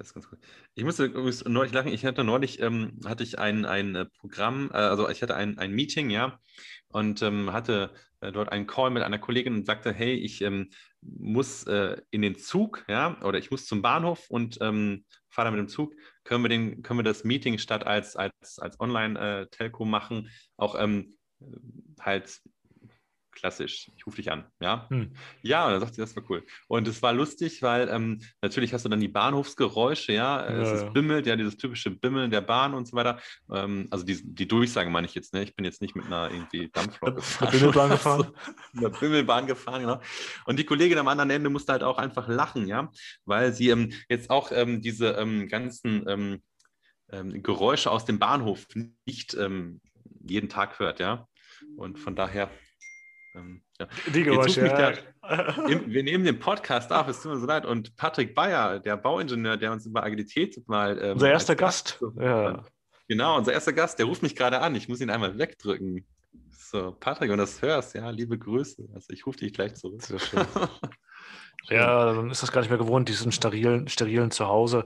[0.00, 0.38] Das ist ganz gut.
[0.74, 1.10] Ich musste
[1.46, 1.92] neulich lachen.
[1.92, 5.58] Ich hatte neulich ähm, hatte ich ein, ein äh, Programm, äh, also ich hatte ein,
[5.58, 6.40] ein Meeting, ja,
[6.88, 10.70] und ähm, hatte äh, dort einen Call mit einer Kollegin und sagte, hey, ich ähm,
[11.02, 15.50] muss äh, in den Zug, ja, oder ich muss zum Bahnhof und ähm, fahre da
[15.50, 15.94] mit dem Zug.
[16.24, 21.18] Können wir, den, können wir das Meeting statt als, als, als Online-Telco machen, auch ähm,
[22.00, 22.40] halt
[23.40, 24.86] klassisch, ich rufe dich an, ja?
[24.90, 25.12] Hm.
[25.42, 26.44] Ja, und dann sagt sie, das war cool.
[26.68, 30.82] Und es war lustig, weil ähm, natürlich hast du dann die Bahnhofsgeräusche, ja, ja es
[30.82, 33.20] ist bimmelt, ja, dieses typische Bimmeln der Bahn und so weiter.
[33.52, 35.42] Ähm, also die, die Durchsage meine ich jetzt, ne?
[35.42, 37.50] Ich bin jetzt nicht mit einer irgendwie Dampflok gefahren.
[37.50, 38.32] Bimmelbahn gefahren?
[38.72, 40.00] Mit einer Bimmelbahn gefahren, genau.
[40.44, 42.90] Und die Kollegin am anderen Ende musste halt auch einfach lachen, ja,
[43.24, 48.66] weil sie ähm, jetzt auch ähm, diese ähm, ganzen ähm, Geräusche aus dem Bahnhof
[49.04, 49.36] nicht
[50.22, 51.26] jeden Tag hört, ja.
[51.76, 52.50] Und von daher
[53.34, 53.86] Ähm, ja.
[54.12, 54.92] Die Geräusche, ja.
[55.22, 57.64] Da, im, wir nehmen den Podcast auf, es tut mir so leid.
[57.64, 60.98] Und Patrick Bayer, der Bauingenieur, der uns über Agilität mal.
[61.00, 61.98] Ähm, unser erster Gast.
[62.00, 62.64] Gast ja.
[63.08, 64.74] Genau, unser erster Gast, der ruft mich gerade an.
[64.74, 66.06] Ich muss ihn einmal wegdrücken.
[66.50, 68.88] So, Patrick, wenn du das hörst, ja, liebe Grüße.
[68.94, 70.02] Also ich rufe dich gleich zurück.
[70.02, 70.46] Sehr schön.
[71.68, 74.84] ja, dann ist das gar nicht mehr gewohnt, diesen sterilen, sterilen Zuhause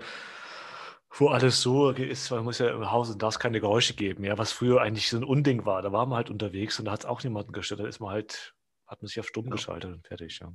[1.17, 4.25] wo alles so ist, man muss ja im Haus und darf es keine Geräusche geben,
[4.25, 5.81] ja, was früher eigentlich so ein Unding war.
[5.81, 7.81] Da war man halt unterwegs und da hat es auch niemanden gestört.
[7.81, 8.55] Da ist man halt,
[8.87, 9.57] hat man sich auf Stumm genau.
[9.57, 10.53] geschaltet und fertig, ja.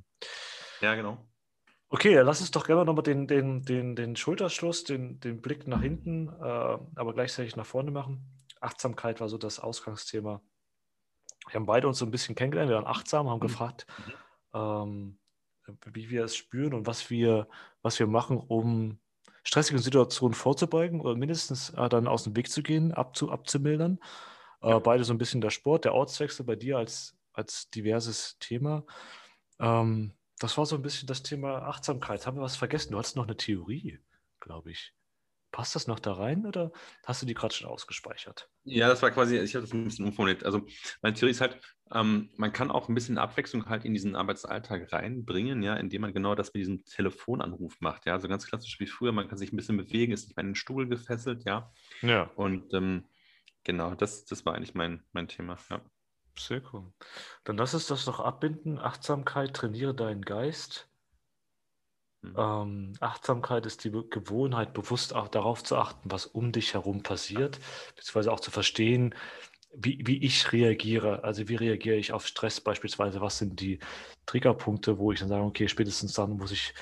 [0.82, 1.26] Ja, genau.
[1.90, 5.66] Okay, dann lass uns doch gerne nochmal den, den, den, den Schulterschluss, den, den Blick
[5.66, 8.46] nach hinten, äh, aber gleichzeitig nach vorne machen.
[8.62, 10.42] Achtsamkeit war so das Ausgangsthema.
[11.48, 13.48] Wir haben beide uns so ein bisschen kennengelernt, wir waren achtsam, haben mhm.
[13.48, 13.88] gefragt,
[14.54, 15.18] ähm,
[15.86, 17.48] wie wir es spüren und was wir,
[17.82, 19.00] was wir machen, um
[19.50, 24.00] stressigen Situationen vorzubeugen oder mindestens äh, dann aus dem Weg zu gehen, abzu, abzumildern.
[24.62, 28.86] Äh, beide so ein bisschen der Sport, der Ortswechsel bei dir als, als diverses Thema.
[29.60, 32.28] Ähm, das war so ein bisschen das Thema Achtsamkeit.
[32.28, 32.92] Haben wir was vergessen?
[32.92, 33.98] Du hattest noch eine Theorie,
[34.40, 34.94] glaube ich.
[35.52, 36.72] Passt das noch da rein oder
[37.06, 38.50] hast du die gerade schon ausgespeichert?
[38.64, 40.44] Ja, das war quasi, ich habe das ein bisschen umformuliert.
[40.44, 40.66] Also
[41.02, 41.60] meine Theorie ist halt,
[41.92, 46.14] ähm, man kann auch ein bisschen Abwechslung halt in diesen Arbeitsalltag reinbringen, ja, indem man
[46.14, 48.14] genau das mit diesem Telefonanruf macht, ja.
[48.14, 50.50] Also ganz klassisch wie früher, man kann sich ein bisschen bewegen, ist nicht mehr in
[50.50, 51.72] den Stuhl gefesselt, ja.
[52.02, 52.30] Ja.
[52.36, 53.08] Und ähm,
[53.64, 55.82] genau, das, das war eigentlich mein, mein Thema, ja.
[56.38, 56.94] Sehr cool.
[57.44, 58.80] Dann lass es das doch abbinden.
[58.80, 60.89] Achtsamkeit, trainiere deinen Geist.
[62.22, 62.36] Mhm.
[62.38, 67.60] Ähm, Achtsamkeit ist die Gewohnheit, bewusst auch darauf zu achten, was um dich herum passiert,
[67.96, 69.16] beziehungsweise auch zu verstehen,
[69.74, 71.24] wie, wie ich reagiere.
[71.24, 73.22] Also wie reagiere ich auf Stress beispielsweise?
[73.22, 73.80] Was sind die
[74.26, 76.74] Triggerpunkte, wo ich dann sage, okay, spätestens dann muss ich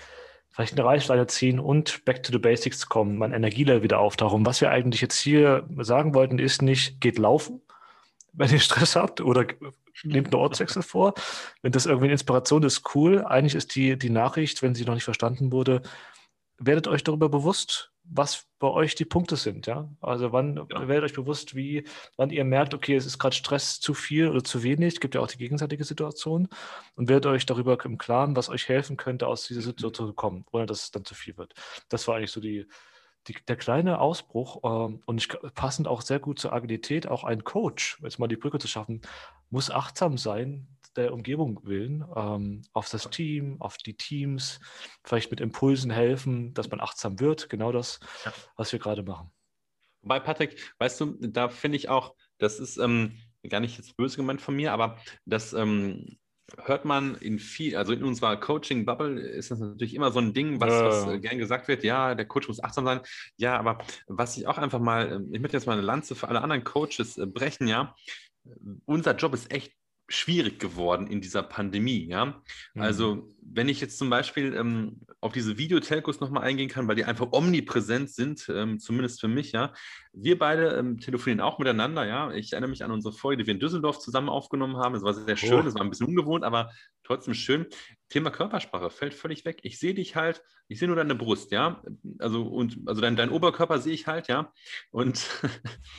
[0.49, 4.45] vielleicht eine Reißleine ziehen und back to the basics kommen, mein Energielevel wieder auftauchen.
[4.45, 7.61] Was wir eigentlich jetzt hier sagen wollten, ist nicht, geht laufen,
[8.37, 9.45] wenn ihr Stress habt oder
[10.03, 11.13] nehmt einen Ortswechsel vor.
[11.61, 13.25] Wenn das irgendwie eine Inspiration ist, cool.
[13.25, 15.81] Eigentlich ist die, die Nachricht, wenn sie noch nicht verstanden wurde,
[16.59, 19.89] werdet euch darüber bewusst, was bei euch die Punkte sind, ja.
[19.99, 20.87] Also wann ja.
[20.87, 21.83] werdet euch bewusst, wie,
[22.15, 25.15] wann ihr merkt, okay, es ist gerade Stress zu viel oder zu wenig, es gibt
[25.15, 26.47] ja auch die gegenseitige Situation
[26.95, 30.45] und werdet euch darüber im Klaren, was euch helfen könnte, aus dieser Situation zu kommen,
[30.51, 31.53] ohne dass es dann zu viel wird.
[31.89, 32.65] Das war eigentlich so die,
[33.27, 37.43] die, der kleine Ausbruch ähm, und ich, passend auch sehr gut zur Agilität, auch ein
[37.43, 39.01] Coach, jetzt mal die Brücke zu schaffen,
[39.49, 44.59] muss achtsam sein, der Umgebung willen, ähm, auf das Team, auf die Teams,
[45.03, 47.49] vielleicht mit Impulsen helfen, dass man achtsam wird.
[47.49, 48.33] Genau das, ja.
[48.55, 49.31] was wir gerade machen.
[50.01, 54.17] Wobei, Patrick, weißt du, da finde ich auch, das ist ähm, gar nicht jetzt böse
[54.17, 56.17] gemeint von mir, aber das ähm,
[56.63, 60.61] hört man in viel, also in unserer Coaching-Bubble ist das natürlich immer so ein Ding,
[60.61, 60.85] was, ja.
[60.85, 63.01] was gern gesagt wird, ja, der Coach muss achtsam sein.
[63.35, 66.29] Ja, aber was ich auch einfach mal, ähm, ich möchte jetzt mal eine Lanze für
[66.29, 67.95] alle anderen Coaches äh, brechen, ja.
[68.85, 69.73] Unser Job ist echt
[70.09, 72.41] schwierig geworden in dieser Pandemie, ja.
[72.73, 72.81] Mhm.
[72.81, 77.03] Also, wenn ich jetzt zum Beispiel ähm, auf diese Videotelcos nochmal eingehen kann, weil die
[77.03, 79.73] einfach omnipräsent sind, ähm, zumindest für mich, ja.
[80.13, 82.31] Wir beide ähm, telefonieren auch miteinander, ja.
[82.31, 84.95] Ich erinnere mich an unsere Folge, die wir in Düsseldorf zusammen aufgenommen haben.
[84.95, 85.79] Es war sehr schön, es oh.
[85.79, 86.71] war ein bisschen ungewohnt, aber
[87.03, 87.65] trotzdem schön.
[88.07, 89.59] Thema Körpersprache fällt völlig weg.
[89.63, 91.81] Ich sehe dich halt, ich sehe nur deine Brust, ja.
[92.19, 94.53] Also, und, also dein, dein Oberkörper sehe ich halt, ja.
[94.91, 95.27] Und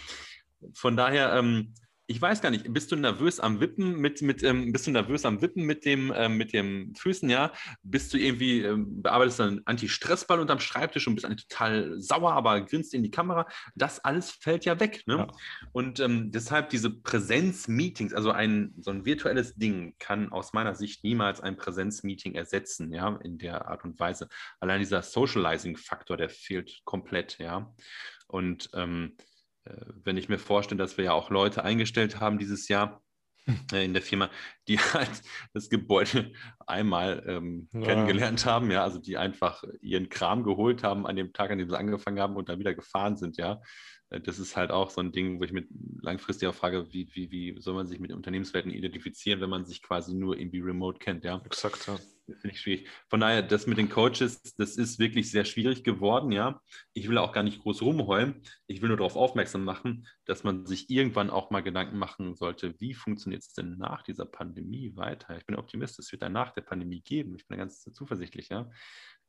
[0.73, 1.75] von daher, ähm,
[2.11, 5.27] ich weiß gar nicht, bist du nervös am Wippen mit, mit ähm, bist du nervös
[5.27, 7.53] am Wippen mit dem, ähm, mit dem Füßen, ja?
[7.83, 12.63] Bist du irgendwie, ähm, bearbeitest einen Anti-Stressball unterm Schreibtisch und bist eigentlich total sauer, aber
[12.63, 13.47] grinst in die Kamera.
[13.75, 15.17] Das alles fällt ja weg, ne?
[15.17, 15.29] Ja.
[15.73, 21.05] Und ähm, deshalb diese Präsenz-Meetings, also ein, so ein virtuelles Ding kann aus meiner Sicht
[21.05, 24.29] niemals ein Präsenz-Meeting ersetzen, ja, in der Art und Weise.
[24.61, 27.71] Allein dieser Socializing-Faktor, der fehlt komplett, ja.
[28.29, 29.28] Und ähm, äh,
[30.05, 33.03] wenn ich mir vorstelle, dass wir ja auch Leute eingestellt haben dieses Jahr
[33.45, 33.59] hm.
[33.73, 34.31] äh, in der Firma,
[34.69, 35.23] die halt
[35.55, 36.33] das Gebäude
[36.67, 37.81] einmal ähm, ja.
[37.81, 41.69] kennengelernt haben, ja, also die einfach ihren Kram geholt haben an dem Tag, an dem
[41.69, 43.61] sie angefangen haben und dann wieder gefahren sind, ja.
[44.11, 45.69] Äh, das ist halt auch so ein Ding, wo ich mit
[46.03, 49.83] langfristig auch frage, wie, wie, wie soll man sich mit Unternehmenswerten identifizieren, wenn man sich
[49.83, 51.41] quasi nur irgendwie remote kennt, ja.
[51.45, 51.99] Exakt, ja.
[52.29, 52.89] Finde ich schwierig.
[53.09, 56.61] Von daher, das mit den Coaches, das ist wirklich sehr schwierig geworden, ja.
[56.93, 58.43] Ich will auch gar nicht groß rumheulen.
[58.67, 62.75] Ich will nur darauf aufmerksam machen, dass man sich irgendwann auch mal Gedanken machen sollte,
[62.81, 65.39] wie funktioniert es denn nach dieser Pandemie weiter?
[65.39, 67.35] Ich bin Optimist, es wird dann nach der Pandemie geben.
[67.37, 68.71] Ich bin da ganz zuversichtlich, ja.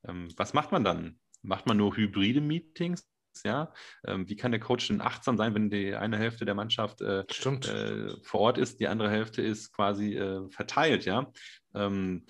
[0.06, 1.20] Ähm, was macht man dann?
[1.42, 3.08] Macht man nur hybride Meetings?
[3.44, 3.72] ja.
[4.06, 7.22] Ähm, wie kann der Coach denn achtsam sein, wenn die eine Hälfte der Mannschaft äh,
[7.22, 11.32] äh, vor Ort ist, die andere Hälfte ist quasi äh, verteilt, ja.
[11.74, 12.26] Ähm,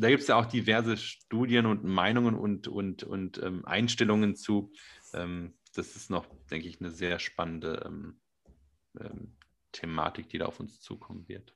[0.00, 4.72] da gibt es ja auch diverse Studien und Meinungen und, und, und ähm, Einstellungen zu.
[5.14, 8.20] Ähm, das ist noch, denke ich, eine sehr spannende ähm,
[8.98, 9.36] ähm,
[9.72, 11.54] Thematik, die da auf uns zukommen wird.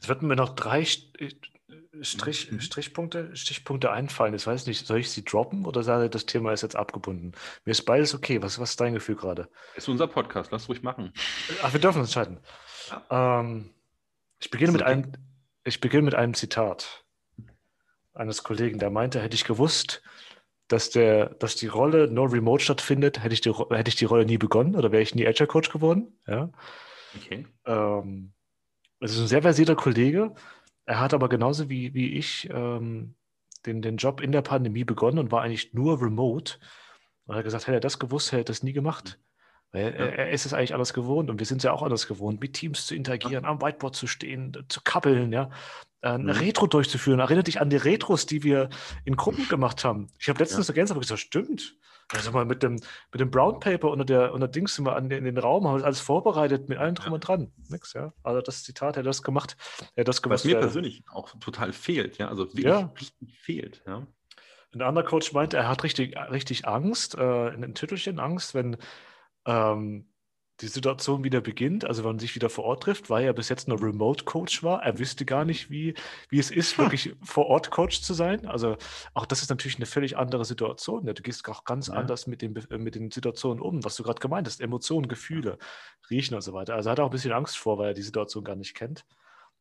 [0.00, 2.60] Es wird mir noch drei Strich, mhm.
[2.60, 4.34] Strichpunkte, Stichpunkte einfallen.
[4.34, 7.32] Ich weiß nicht, soll ich sie droppen oder sage das Thema ist jetzt abgebunden?
[7.64, 8.40] Mir ist beides okay.
[8.42, 9.48] Was, was ist dein Gefühl gerade?
[9.74, 11.12] Ist unser Podcast, lass ruhig machen.
[11.62, 12.40] Ach, wir dürfen uns entscheiden.
[12.90, 13.40] Ja.
[13.40, 13.70] Ähm,
[14.40, 14.90] ich, beginne mit okay.
[14.90, 15.12] einem,
[15.64, 17.04] ich beginne mit einem Zitat
[18.18, 20.02] eines Kollegen, der meinte, hätte ich gewusst,
[20.68, 24.26] dass, der, dass die Rolle nur remote stattfindet, hätte ich die, hätte ich die Rolle
[24.26, 26.18] nie begonnen oder wäre ich nie Agile Coach geworden.
[26.26, 26.50] Ja.
[27.16, 27.46] Okay.
[27.64, 28.32] Ähm,
[29.00, 30.34] das ist ein sehr versierter Kollege.
[30.84, 33.14] Er hat aber genauso wie, wie ich ähm,
[33.64, 36.58] den, den Job in der Pandemie begonnen und war eigentlich nur remote.
[37.24, 39.18] Und er hat gesagt, hätte er das gewusst, hätte er das nie gemacht.
[39.70, 39.90] Weil ja.
[39.90, 42.40] er, er, ist es eigentlich anders gewohnt und wir sind es ja auch anders gewohnt,
[42.40, 45.50] mit Teams zu interagieren, am Whiteboard zu stehen, zu kappeln, ja.
[46.00, 46.40] Äh, eine mhm.
[46.40, 47.20] Retro durchzuführen.
[47.20, 48.68] Erinnert dich an die Retros, die wir
[49.04, 50.08] in Gruppen gemacht haben.
[50.18, 50.72] Ich habe letztens ja.
[50.72, 51.76] ergänzt, aber gesagt, stimmt.
[52.10, 52.76] Also mal mit dem,
[53.12, 55.82] mit dem Brown Paper unter der, unter Dings sind wir an in den Raum, haben
[55.82, 57.14] alles vorbereitet mit allem drum ja.
[57.14, 57.52] und dran.
[57.68, 58.14] Nix, ja.
[58.22, 59.56] Also das Zitat, er hat das gemacht,
[59.94, 60.44] er hat das gewusst.
[60.44, 62.28] Was mir persönlich auch total fehlt, ja.
[62.28, 62.92] Also wirklich, ja.
[62.98, 64.06] richtig fehlt, ja.
[64.72, 68.78] Ein anderer Coach meint, er hat richtig, richtig Angst, äh, ein Tüttelchen Angst, wenn
[69.44, 70.08] ähm,
[70.60, 73.48] die Situation wieder beginnt, also wenn man sich wieder vor Ort trifft, weil er bis
[73.48, 74.82] jetzt nur Remote-Coach war.
[74.82, 75.94] Er wüsste gar nicht, wie,
[76.30, 78.44] wie es ist, wirklich vor Ort Coach zu sein.
[78.46, 78.76] Also
[79.14, 81.06] auch das ist natürlich eine völlig andere Situation.
[81.06, 81.94] Du gehst auch ganz ja.
[81.94, 84.60] anders mit den, mit den Situationen um, was du gerade gemeint hast.
[84.60, 85.58] Emotionen, Gefühle,
[86.10, 86.74] Riechen und so weiter.
[86.74, 89.04] Also er hat auch ein bisschen Angst vor, weil er die Situation gar nicht kennt.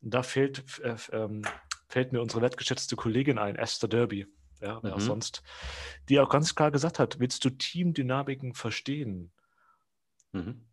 [0.02, 1.44] Und da fehlt, äh, ähm,
[1.88, 4.26] fällt mir unsere wertgeschätzte Kollegin ein, Esther Derby.
[4.62, 4.94] Ja, mhm.
[4.94, 5.44] auch sonst,
[6.10, 9.32] die auch ganz klar gesagt hat, willst du Teamdynamiken verstehen?
[10.32, 10.67] Mhm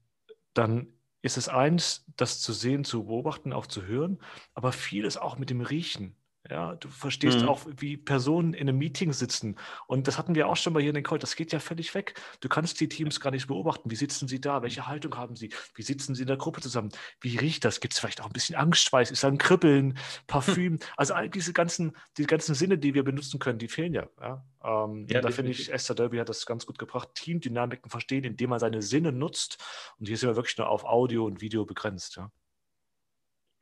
[0.54, 0.88] dann
[1.22, 4.22] ist es eins, das zu sehen, zu beobachten, auch zu hören,
[4.54, 6.16] aber vieles auch mit dem Riechen.
[6.50, 7.48] Ja, du verstehst mhm.
[7.48, 9.56] auch, wie Personen in einem Meeting sitzen.
[9.86, 11.18] Und das hatten wir auch schon mal hier in den Call.
[11.18, 12.20] Das geht ja völlig weg.
[12.40, 13.90] Du kannst die Teams gar nicht beobachten.
[13.90, 14.62] Wie sitzen sie da?
[14.62, 15.50] Welche Haltung haben sie?
[15.74, 16.90] Wie sitzen sie in der Gruppe zusammen?
[17.22, 17.80] Wie riecht das?
[17.80, 19.10] Gibt es vielleicht auch ein bisschen Angstschweiß?
[19.10, 20.74] Ist da ein Kribbeln, Parfüm?
[20.74, 20.78] Hm.
[20.98, 24.06] Also all diese ganzen, die ganzen Sinne, die wir benutzen können, die fehlen ja.
[24.20, 24.44] ja?
[24.62, 27.08] Ähm, ja da finde ich, Esther Derby hat das ganz gut gebracht.
[27.14, 29.64] Teamdynamiken verstehen, indem man seine Sinne nutzt.
[29.98, 32.16] Und hier sind wir wirklich nur auf Audio und Video begrenzt.
[32.16, 32.30] Ja,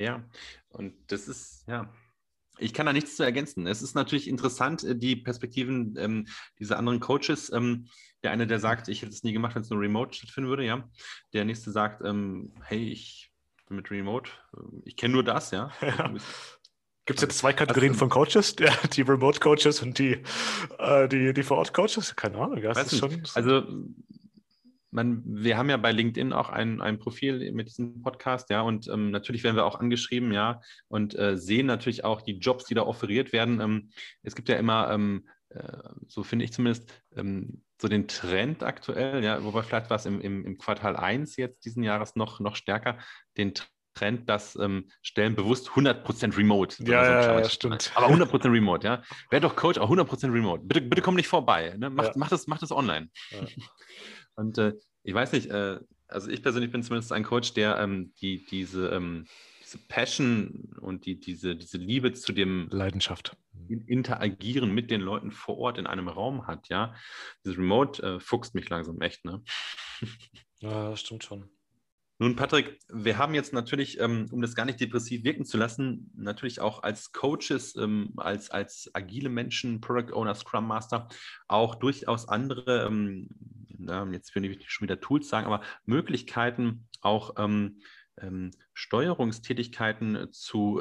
[0.01, 0.25] ja.
[0.71, 1.89] und das ist, ja,
[2.59, 3.67] ich kann da nichts zu ergänzen.
[3.67, 6.27] Es ist natürlich interessant, äh, die Perspektiven ähm,
[6.59, 7.51] dieser anderen Coaches.
[7.53, 7.89] Ähm,
[8.23, 10.65] der eine, der sagt, ich hätte es nie gemacht, wenn es nur remote stattfinden würde,
[10.65, 10.89] ja.
[11.33, 13.33] Der nächste sagt, ähm, hey, ich
[13.67, 15.73] bin mit remote, äh, ich kenne nur das, ja.
[15.81, 16.15] ja.
[17.05, 18.55] Gibt es jetzt zwei Kategorien also, von Coaches?
[18.61, 20.23] Ja, die Remote-Coaches und die,
[20.79, 22.15] äh, die, die Vor-Ort-Coaches?
[22.15, 22.59] Keine Ahnung.
[22.59, 23.65] Ja, schon, also
[24.93, 28.89] man, wir haben ja bei LinkedIn auch ein, ein Profil mit diesem Podcast, ja, und
[28.89, 32.75] ähm, natürlich werden wir auch angeschrieben, ja, und äh, sehen natürlich auch die Jobs, die
[32.75, 33.61] da offeriert werden.
[33.61, 33.91] Ähm,
[34.23, 39.25] es gibt ja immer, ähm, äh, so finde ich zumindest, ähm, so den Trend aktuell,
[39.25, 42.55] ja, wobei vielleicht war es im, im, im, Quartal 1 jetzt diesen Jahres noch, noch
[42.55, 42.99] stärker,
[43.37, 43.55] den
[43.95, 46.77] Trend, dass ähm, Stellen bewusst 100% remote.
[46.85, 47.93] Ja, so ja, ja, stimmt.
[47.95, 49.03] Aber 100% remote, ja.
[49.31, 50.63] Wer doch Coach, auch 100% remote.
[50.65, 51.75] Bitte, bitte komm nicht vorbei.
[51.77, 51.91] Ne?
[51.91, 52.13] Mach, ja.
[52.17, 53.11] mach, das, mach das online.
[53.31, 53.41] Ja.
[54.37, 58.13] Und äh, ich weiß nicht, äh, also ich persönlich bin zumindest ein Coach, der ähm,
[58.21, 59.27] die, diese, ähm,
[59.63, 63.37] diese Passion und die, diese, diese Liebe zu dem Leidenschaft.
[63.69, 66.95] Interagieren mit den Leuten vor Ort in einem Raum hat, ja.
[67.45, 69.43] Dieses Remote äh, fuchst mich langsam echt, ne?
[70.61, 71.49] Ja, das stimmt schon.
[72.23, 76.13] Nun, Patrick, wir haben jetzt natürlich, ähm, um das gar nicht depressiv wirken zu lassen,
[76.15, 81.09] natürlich auch als Coaches, ähm, als, als agile Menschen, Product Owner, Scrum Master,
[81.49, 83.29] auch durchaus andere, ähm,
[84.13, 87.35] jetzt will ich schon wieder Tools sagen, aber Möglichkeiten, auch
[88.75, 90.81] Steuerungstätigkeiten zu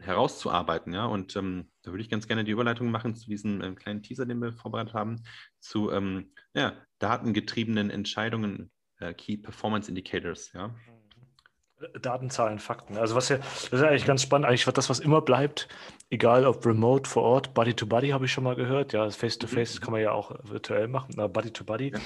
[0.00, 1.06] herauszuarbeiten, ja.
[1.06, 4.26] Und ähm, da würde ich ganz gerne die Überleitung machen zu diesem ähm, kleinen Teaser,
[4.26, 5.22] den wir vorbereitet haben,
[5.60, 10.74] zu ähm, ja, datengetriebenen Entscheidungen äh, Key Performance Indicators, ja.
[12.00, 12.96] Daten, Zahlen, Fakten.
[12.96, 14.46] Also was ja, das ist eigentlich ganz spannend.
[14.46, 15.68] Eigentlich das, was immer bleibt,
[16.10, 18.92] egal ob remote, vor Ort, Body to Body habe ich schon mal gehört.
[18.92, 19.84] Ja, Face to Face mhm.
[19.84, 21.92] kann man ja auch virtuell machen, aber Body to Body.
[21.92, 22.00] Ja.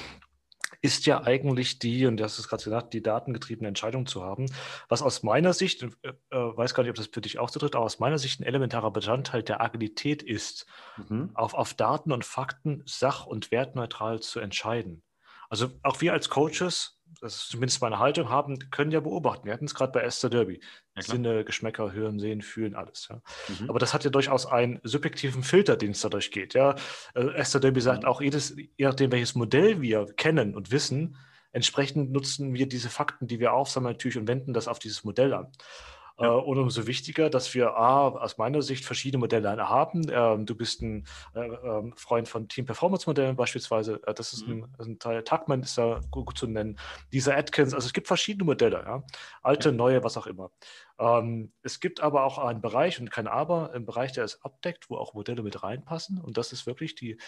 [0.83, 4.47] Ist ja eigentlich die, und das ist gerade gesagt, die datengetriebene Entscheidung zu haben,
[4.89, 7.59] was aus meiner Sicht, äh, äh, weiß gar nicht, ob das für dich auch so
[7.59, 10.67] tritt, aber aus meiner Sicht ein elementarer Bestandteil der Agilität ist,
[11.09, 11.31] mhm.
[11.35, 15.03] auf, auf Daten und Fakten sach- und wertneutral zu entscheiden.
[15.49, 19.47] Also auch wir als Coaches, das ist zumindest meine Haltung, haben, können ja beobachten.
[19.47, 20.61] Wir hatten es gerade bei Esther Derby.
[20.95, 23.09] Ja, Sinne, Geschmäcker, Hören, Sehen, Fühlen, alles.
[23.09, 23.23] Ja.
[23.49, 23.71] Mhm.
[23.71, 26.55] Aber das hat ja durchaus einen subjektiven Filter, den es dadurch geht.
[26.55, 26.75] Ja.
[27.15, 28.09] Äh, Esther Derby sagt mhm.
[28.09, 31.17] auch, jedes, je nachdem, welches Modell wir kennen und wissen,
[31.53, 35.33] entsprechend nutzen wir diese Fakten, die wir aufsammeln, natürlich und wenden das auf dieses Modell
[35.33, 35.51] an.
[36.19, 36.27] Ja.
[36.27, 40.07] Äh, und umso wichtiger, dass wir A, aus meiner Sicht verschiedene Modelle haben.
[40.11, 44.01] Ähm, du bist ein äh, ähm, Freund von Team Performance Modellen beispielsweise.
[44.07, 44.65] Äh, das ist, mhm.
[44.79, 45.23] ein, ein, Teil.
[45.23, 46.79] Tuckman ist da gut, gut, zu nennen.
[47.13, 47.75] Dieser Atkins.
[47.75, 48.83] Also es gibt verschiedene Modelle.
[48.85, 49.03] Ja?
[49.43, 49.75] Alte, ja.
[49.75, 50.51] neue, was auch immer.
[50.99, 54.89] Ähm, es gibt aber auch einen Bereich und kein Aber, einen Bereich, der es abdeckt,
[54.89, 56.19] wo auch Modelle mit reinpassen.
[56.21, 57.19] Und das ist wirklich die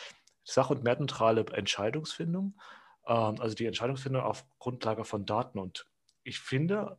[0.45, 2.59] sach- und wertneutrale Entscheidungsfindung.
[3.07, 5.59] Ähm, also die Entscheidungsfindung auf Grundlage von Daten.
[5.59, 5.86] Und
[6.24, 6.99] ich finde,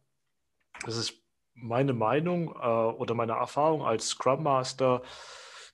[0.85, 1.23] das ist
[1.61, 5.01] meine Meinung äh, oder meine Erfahrung als Scrum Master,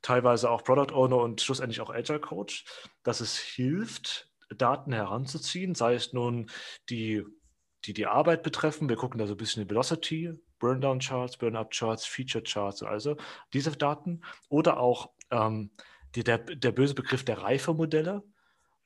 [0.01, 2.65] teilweise auch Product Owner und schlussendlich auch Agile Coach,
[3.03, 6.49] dass es hilft, Daten heranzuziehen, sei es nun
[6.89, 7.23] die,
[7.85, 8.89] die die Arbeit betreffen.
[8.89, 13.17] Wir gucken da so ein bisschen die Velocity, Burndown Charts, Burnup Charts, Feature Charts, also
[13.53, 15.71] diese Daten oder auch ähm,
[16.15, 18.23] die, der, der böse Begriff der Reifemodelle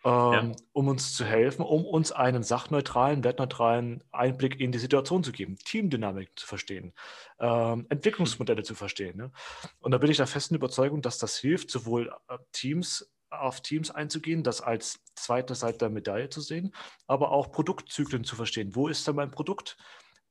[0.06, 0.52] ähm, ja.
[0.72, 5.58] um uns zu helfen, um uns einen sachneutralen, wertneutralen Einblick in die Situation zu geben,
[5.58, 6.93] Teamdynamik zu verstehen,
[7.39, 9.18] ähm, Entwicklungsmodelle zu verstehen.
[9.18, 9.32] Ne?
[9.80, 13.91] Und da bin ich der festen Überzeugung, dass das hilft, sowohl äh, Teams auf Teams
[13.91, 16.74] einzugehen, das als zweite Seite der Medaille zu sehen,
[17.06, 18.76] aber auch Produktzyklen zu verstehen.
[18.76, 19.78] Wo ist denn mein Produkt?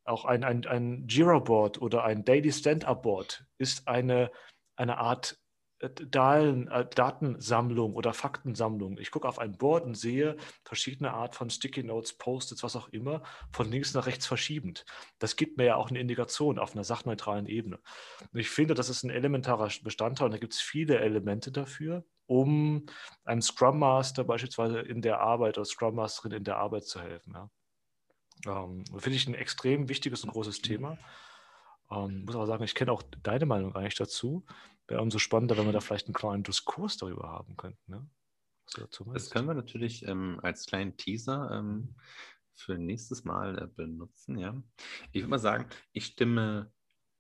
[0.05, 4.31] Auch ein, ein, ein Jira-Board oder ein Daily Stand-Up-Board ist eine,
[4.75, 5.39] eine Art
[5.81, 8.99] Datensammlung oder Faktensammlung.
[8.99, 12.89] Ich gucke auf ein Board und sehe verschiedene Art von Sticky Notes, Post-its, was auch
[12.89, 13.23] immer,
[13.53, 14.85] von links nach rechts verschiebend.
[15.19, 17.79] Das gibt mir ja auch eine Indikation auf einer sachneutralen Ebene.
[18.33, 22.05] Und ich finde, das ist ein elementarer Bestandteil und da gibt es viele Elemente dafür,
[22.27, 22.87] um
[23.25, 27.35] einem Scrum Master beispielsweise in der Arbeit oder Scrum Masterin in der Arbeit zu helfen.
[27.35, 27.51] Ja.
[28.47, 30.99] Ähm, finde ich ein extrem wichtiges und großes Thema.
[31.91, 34.45] Ähm, muss aber sagen, ich kenne auch deine Meinung eigentlich dazu.
[34.87, 37.91] Wäre umso spannender, wenn wir da vielleicht einen kleinen Diskurs darüber haben könnten.
[37.91, 38.09] Ne?
[39.15, 41.95] das können wir natürlich ähm, als kleinen Teaser ähm,
[42.55, 44.39] für nächstes Mal äh, benutzen.
[44.39, 44.63] Ja.
[45.13, 46.71] Ich würde mal sagen, ich stimme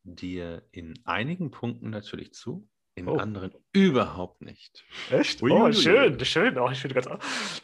[0.02, 3.16] dir in einigen Punkten natürlich zu, in oh.
[3.16, 4.84] anderen überhaupt nicht.
[5.10, 5.42] Echt?
[5.42, 6.58] Ui, oh, schön, schön.
[6.58, 7.08] Oh, ich ganz,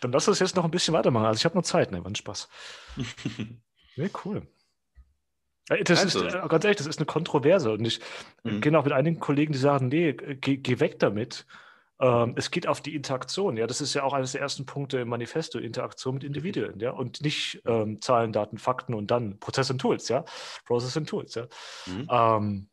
[0.00, 1.26] dann lass uns jetzt noch ein bisschen weitermachen.
[1.26, 2.02] Also ich habe noch Zeit, ne?
[2.04, 2.48] Wann Spaß.
[3.96, 4.46] nee, cool.
[5.68, 6.26] Äh, das also.
[6.26, 7.72] ist, äh, ganz ehrlich, das ist eine Kontroverse.
[7.72, 8.00] Und ich
[8.42, 8.60] mhm.
[8.60, 11.46] kenne auch mit einigen Kollegen, die sagen, nee, geh, geh weg damit.
[12.00, 13.56] Ähm, es geht auf die Interaktion.
[13.56, 16.90] Ja, das ist ja auch eines der ersten Punkte im Manifesto, Interaktion mit Individuen, ja,
[16.90, 20.24] und nicht ähm, Zahlen, Daten, Fakten und dann Prozess und Tools, ja,
[20.66, 21.46] Process und Tools, ja.
[21.86, 22.08] Mhm.
[22.10, 22.68] Ähm,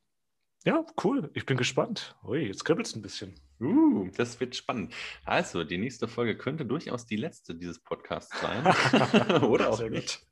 [0.64, 1.32] ja, cool.
[1.34, 2.16] Ich bin gespannt.
[2.24, 3.34] Ui, jetzt kribbelt es ein bisschen.
[3.60, 4.94] Uh, das wird spannend.
[5.26, 8.64] Also, die nächste Folge könnte durchaus die letzte dieses Podcasts sein.
[9.44, 10.26] Oder auch nicht.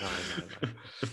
[0.00, 1.10] Nein, nein, nein.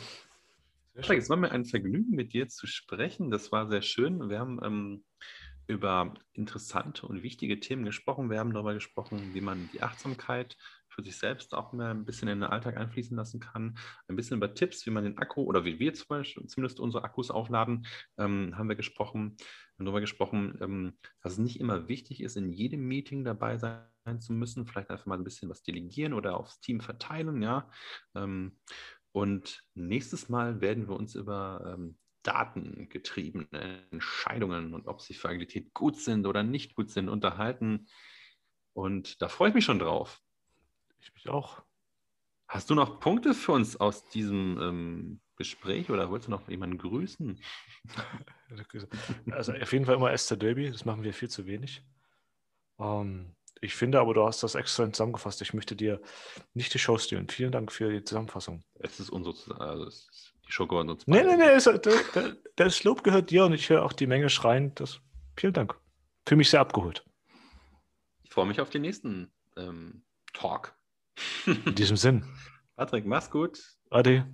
[1.08, 3.32] Es war mir ein Vergnügen, mit dir zu sprechen.
[3.32, 4.30] Das war sehr schön.
[4.30, 5.04] Wir haben ähm,
[5.68, 8.30] über interessante und wichtige Themen gesprochen.
[8.30, 10.58] Wir haben darüber gesprochen, wie man die Achtsamkeit
[10.89, 13.78] für sich selbst auch mehr ein bisschen in den Alltag einfließen lassen kann.
[14.08, 17.04] Ein bisschen über Tipps, wie man den Akku oder wie wir zum Beispiel zumindest unsere
[17.04, 17.86] Akkus aufladen,
[18.18, 19.36] ähm, haben wir gesprochen.
[19.38, 23.58] Wir haben darüber gesprochen, ähm, dass es nicht immer wichtig ist, in jedem Meeting dabei
[23.58, 23.86] sein
[24.20, 24.66] zu müssen.
[24.66, 27.70] Vielleicht einfach mal ein bisschen was delegieren oder aufs Team verteilen, ja.
[28.16, 28.58] Ähm,
[29.12, 35.74] und nächstes Mal werden wir uns über ähm, datengetriebene Entscheidungen und ob sie für Agilität
[35.74, 37.88] gut sind oder nicht gut sind unterhalten.
[38.74, 40.22] Und da freue ich mich schon drauf.
[40.99, 41.64] Ich mich auch.
[42.47, 46.78] Hast du noch Punkte für uns aus diesem ähm, Gespräch oder wolltest du noch jemanden
[46.78, 47.39] grüßen?
[49.32, 51.84] Also auf jeden Fall immer Esther Derby, das machen wir viel zu wenig.
[52.80, 55.41] Ähm, ich finde aber, du hast das exzellent zusammengefasst.
[55.41, 56.01] Ich möchte dir
[56.53, 57.28] nicht die Show stehlen.
[57.30, 58.64] Vielen Dank für die Zusammenfassung.
[58.80, 61.05] Es ist unsere, also ist die Show gehört uns.
[61.05, 64.07] Nee, nee, nee, es, der, der, das Lob gehört dir und ich höre auch die
[64.07, 64.74] Menge schreien.
[64.76, 64.99] Das,
[65.36, 65.76] vielen Dank.
[66.26, 67.05] Fühle mich sehr abgeholt.
[68.24, 70.03] Ich freue mich auf den nächsten ähm,
[70.34, 70.76] Talk.
[71.45, 72.26] In diesem Sinn.
[72.76, 73.60] Patrick, mach's gut.
[73.89, 74.26] Ade.